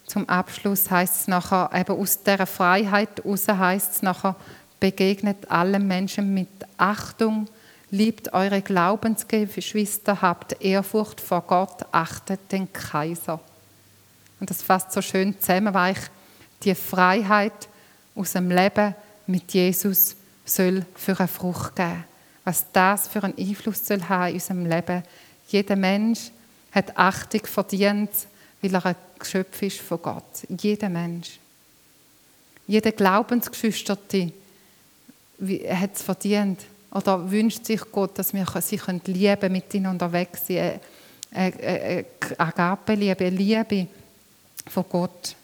zum 0.09 0.27
Abschluss 0.27 0.89
heißt 0.89 1.21
es 1.21 1.27
nachher, 1.27 1.69
eben 1.73 1.95
aus 1.95 2.23
dieser 2.23 2.47
Freiheit 2.47 3.23
heraus 3.23 3.47
heißt 3.47 3.93
es 3.93 4.01
nachher, 4.01 4.35
begegnet 4.79 5.51
allen 5.51 5.87
Menschen 5.87 6.33
mit 6.33 6.49
Achtung, 6.77 7.47
liebt 7.91 8.33
eure 8.33 8.63
Glaubensgeschwister, 8.63 10.21
habt 10.21 10.61
Ehrfurcht 10.63 11.21
vor 11.21 11.41
Gott, 11.41 11.85
achtet 11.91 12.39
den 12.51 12.73
Kaiser. 12.73 13.39
Und 14.39 14.49
das 14.49 14.63
fasst 14.63 14.93
so 14.93 15.01
schön 15.01 15.39
zusammen, 15.39 15.75
weil 15.75 15.93
ich 15.93 15.99
die 16.63 16.73
Freiheit 16.73 17.67
aus 18.15 18.31
dem 18.31 18.49
Leben 18.49 18.95
mit 19.27 19.53
Jesus 19.53 20.15
soll 20.43 20.85
für 20.95 21.19
eine 21.19 21.27
Frucht 21.27 21.75
geben. 21.75 22.03
Was 22.45 22.65
das 22.73 23.07
für 23.07 23.23
einen 23.23 23.37
Einfluss 23.37 23.85
soll 23.85 24.01
haben 24.09 24.29
in 24.29 24.33
unserem 24.35 24.65
Leben. 24.65 25.03
Jeder 25.49 25.75
Mensch 25.75 26.31
hat 26.71 26.97
Achtung 26.97 27.45
verdient, 27.45 28.09
weil 28.61 28.73
er 28.73 28.85
ein 28.85 28.95
Geschöpf 29.17 29.61
ist 29.61 29.79
von 29.79 30.01
Gott. 30.01 30.45
Jeder 30.49 30.89
Mensch. 30.89 31.39
Jeder 32.67 32.91
Glaubensgeschwisterte 32.91 34.31
hat 35.69 35.95
es 35.95 36.01
verdient 36.01 36.65
oder 36.91 37.29
wünscht 37.29 37.65
sich 37.65 37.81
Gott, 37.91 38.17
dass 38.17 38.33
wir 38.33 38.45
sie 38.61 38.79
lieben 39.05 39.51
mit 39.51 39.73
ihnen 39.73 39.87
unterwegs 39.87 40.47
sein. 40.47 40.79
Eine, 41.31 42.05
Agape-Liebe, 42.37 43.25
eine 43.25 43.35
Liebe 43.35 43.87
von 44.67 44.85
Gott. 44.89 45.35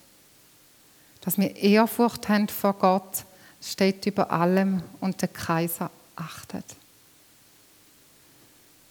Dass 1.21 1.37
wir 1.37 1.55
Ehrfurcht 1.55 2.27
haben 2.29 2.47
vor 2.47 2.73
Gott, 2.73 3.23
steht 3.61 4.05
über 4.05 4.29
allem 4.31 4.81
und 4.99 5.21
der 5.21 5.29
Kaiser 5.29 5.89
achtet. 6.15 6.65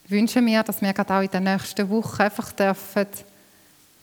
Ich 0.04 0.10
wünsche 0.10 0.40
mir, 0.40 0.62
dass 0.62 0.82
wir 0.82 0.92
gerade 0.92 1.14
auch 1.14 1.22
in 1.22 1.30
der 1.30 1.40
nächsten 1.40 1.88
Woche 1.88 2.24
einfach 2.24 2.52
dürfen 2.52 3.06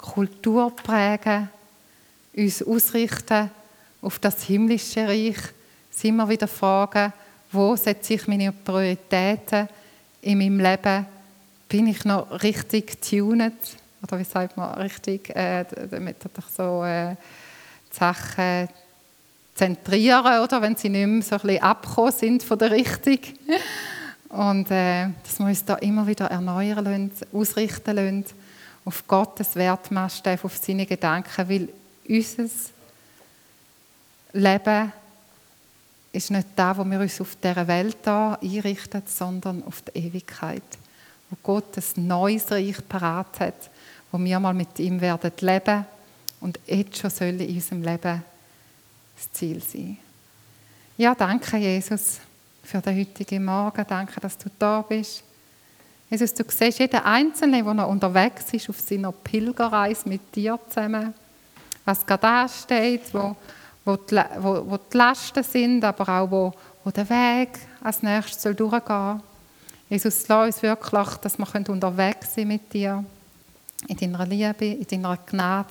Kultur 0.01 0.75
prägen, 0.75 1.49
uns 2.35 2.63
ausrichten 2.63 3.51
auf 4.01 4.19
das 4.19 4.43
himmlische 4.43 5.07
Reich, 5.07 5.37
uns 5.91 6.03
immer 6.03 6.27
wieder 6.27 6.47
fragen, 6.47 7.13
wo 7.51 7.75
setze 7.75 8.13
ich 8.15 8.27
meine 8.27 8.51
Prioritäten 8.51 9.67
in 10.21 10.37
meinem 10.37 10.59
Leben? 10.59 11.05
Bin 11.67 11.87
ich 11.87 12.03
noch 12.05 12.41
richtig 12.43 13.01
tuned? 13.01 13.53
Oder 14.03 14.19
wie 14.19 14.23
sagt 14.23 14.57
man 14.57 14.73
richtig, 14.75 15.29
äh, 15.35 15.65
damit 15.89 16.17
ich 16.25 16.45
so 16.55 16.83
äh, 16.83 17.15
Sachen 17.91 18.67
zentrieren, 19.53 20.43
oder 20.43 20.61
wenn 20.61 20.75
sie 20.75 20.89
nicht 20.89 21.07
mehr 21.07 21.21
so 21.21 21.35
ein 21.35 21.41
bisschen 21.41 21.63
abgekommen 21.63 22.11
sind 22.11 22.43
von 22.43 22.57
der 22.57 22.71
Richtung. 22.71 23.19
Und 24.29 24.71
äh, 24.71 25.09
dass 25.23 25.39
wir 25.39 25.45
uns 25.45 25.65
da 25.65 25.75
immer 25.75 26.07
wieder 26.07 26.25
erneuern 26.27 26.83
lassen, 26.83 27.11
ausrichten 27.33 27.95
lassen 27.95 28.25
auf 28.85 29.07
Gottes 29.07 29.55
Wertmaßstab, 29.55 30.43
auf 30.43 30.57
seine 30.57 30.85
Gedanken, 30.85 31.49
weil 31.49 31.69
unser 32.07 32.49
Leben 34.33 34.91
ist 36.11 36.31
nicht 36.31 36.47
da, 36.55 36.77
wo 36.77 36.83
wir 36.83 36.99
uns 36.99 37.21
auf 37.21 37.35
dieser 37.35 37.67
Welt 37.67 38.07
einrichten, 38.07 39.03
sondern 39.05 39.63
auf 39.63 39.81
die 39.81 39.99
Ewigkeit, 39.99 40.63
wo 41.29 41.37
Gott 41.41 41.77
ein 41.77 42.07
neues 42.07 42.51
Reich 42.51 42.77
parat 42.87 43.39
hat, 43.39 43.69
wo 44.11 44.19
wir 44.19 44.39
mal 44.39 44.53
mit 44.53 44.77
ihm 44.79 44.99
werden 44.99 45.31
leben 45.39 45.85
und 46.41 46.59
jetzt 46.65 46.97
schon 46.97 47.09
soll 47.09 47.39
in 47.41 47.55
unserem 47.55 47.83
Leben 47.83 48.23
das 49.15 49.31
Ziel 49.31 49.61
sein. 49.61 49.97
Ja, 50.97 51.15
danke 51.15 51.57
Jesus 51.57 52.19
für 52.63 52.81
den 52.81 52.99
heutigen 52.99 53.45
Morgen. 53.45 53.85
Danke, 53.87 54.19
dass 54.19 54.37
du 54.37 54.49
da 54.57 54.81
bist. 54.81 55.23
Jesus, 56.11 56.33
du 56.33 56.43
siehst 56.45 56.79
jeden 56.79 56.99
Einzelnen, 56.99 57.63
der 57.63 57.73
noch 57.73 57.87
unterwegs 57.87 58.51
ist 58.51 58.69
auf 58.69 58.81
seiner 58.81 59.13
Pilgerreise 59.13 60.09
mit 60.09 60.35
dir 60.35 60.59
zusammen. 60.67 61.13
Was 61.85 62.05
gerade 62.05 62.21
da 62.21 62.49
steht, 62.49 63.13
wo, 63.13 63.33
wo, 63.85 63.95
die, 63.95 64.21
wo, 64.39 64.69
wo 64.71 64.77
die 64.77 64.97
Lasten 64.97 65.41
sind, 65.41 65.85
aber 65.85 66.09
auch 66.09 66.29
wo, 66.29 66.53
wo 66.83 66.91
der 66.91 67.09
Weg 67.09 67.59
als 67.81 68.03
nächstes 68.03 68.41
soll 68.41 68.55
durchgehen 68.55 68.81
soll. 68.85 69.21
Jesus, 69.89 70.27
lass 70.27 70.47
uns 70.47 70.61
wirklich, 70.63 71.15
dass 71.21 71.39
wir 71.39 71.69
unterwegs 71.69 72.35
sein 72.35 72.49
mit 72.49 72.73
dir, 72.73 73.05
in 73.87 73.95
deiner 73.95 74.25
Liebe, 74.25 74.65
in 74.65 74.87
deiner 74.87 75.15
Gnade, 75.15 75.69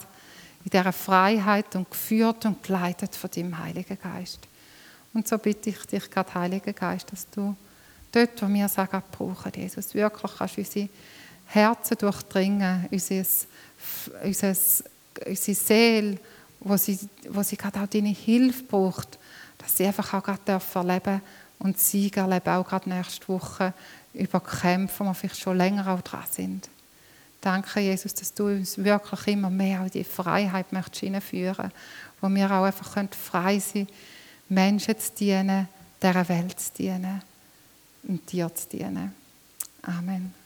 in 0.64 0.70
dieser 0.70 0.93
Freiheit 0.95 1.76
und 1.76 1.91
geführt 1.91 2.47
und 2.47 2.62
geleitet 2.62 3.14
von 3.14 3.30
deinem 3.30 3.59
Heiligen 3.59 3.99
Geist. 4.03 4.41
Und 5.12 5.28
so 5.28 5.36
bitte 5.36 5.68
ich 5.68 5.84
dich 5.84 6.11
gerade, 6.11 6.32
Heiliger 6.32 6.72
Geist, 6.72 7.12
dass 7.12 7.28
du 7.28 7.55
dort, 8.12 8.42
wo 8.42 8.48
wir 8.48 8.68
sagen, 8.68 9.02
brauchen, 9.11 9.52
Jesus, 9.54 9.94
wirklich 9.94 10.32
kannst 10.36 10.56
du 10.56 10.61
unsere 10.61 10.88
Herzen 11.46 11.98
durchdringen, 11.98 12.86
unser, 12.90 13.24
unser, 14.24 14.54
unsere 15.26 15.54
Seele, 15.54 16.18
wo 16.61 16.76
sie, 16.76 16.98
wo 17.28 17.42
sie 17.42 17.56
gerade 17.56 17.80
auch 17.80 17.86
deine 17.86 18.11
Hilfe 18.11 18.64
braucht, 18.64 19.18
dass 19.58 19.76
sie 19.76 19.86
einfach 19.86 20.14
auch 20.14 20.22
gerade 20.22 20.61
erleben 20.74 21.22
und 21.58 21.78
Sieg 21.78 22.16
erleben, 22.16 22.48
auch 22.50 22.66
gerade 22.66 22.88
nächste 22.88 23.28
Woche 23.28 23.72
über 24.14 24.40
Kämpfe, 24.40 25.00
wo 25.00 25.04
wir 25.04 25.14
vielleicht 25.14 25.40
schon 25.40 25.56
länger 25.56 25.88
auch 25.88 26.00
dran 26.02 26.24
sind. 26.30 26.68
Danke, 27.40 27.80
Jesus, 27.80 28.12
dass 28.14 28.34
du 28.34 28.46
uns 28.46 28.76
wirklich 28.76 29.28
immer 29.28 29.50
mehr 29.50 29.82
in 29.82 29.90
die 29.90 30.04
Freiheit 30.04 30.72
möchtest 30.72 31.00
hineinführen, 31.00 31.72
wo 32.20 32.28
wir 32.28 32.50
auch 32.50 32.64
einfach 32.64 33.06
frei 33.12 33.58
sein 33.58 33.86
können, 33.86 33.96
Menschen 34.48 34.98
zu 34.98 35.12
dienen, 35.14 35.68
dieser 36.02 36.28
Welt 36.28 36.61
zu 36.61 36.72
dienen 36.74 37.22
und 38.03 38.30
dir 38.32 38.55
zu 38.55 38.68
dienen. 38.68 39.12
Amen. 39.82 40.39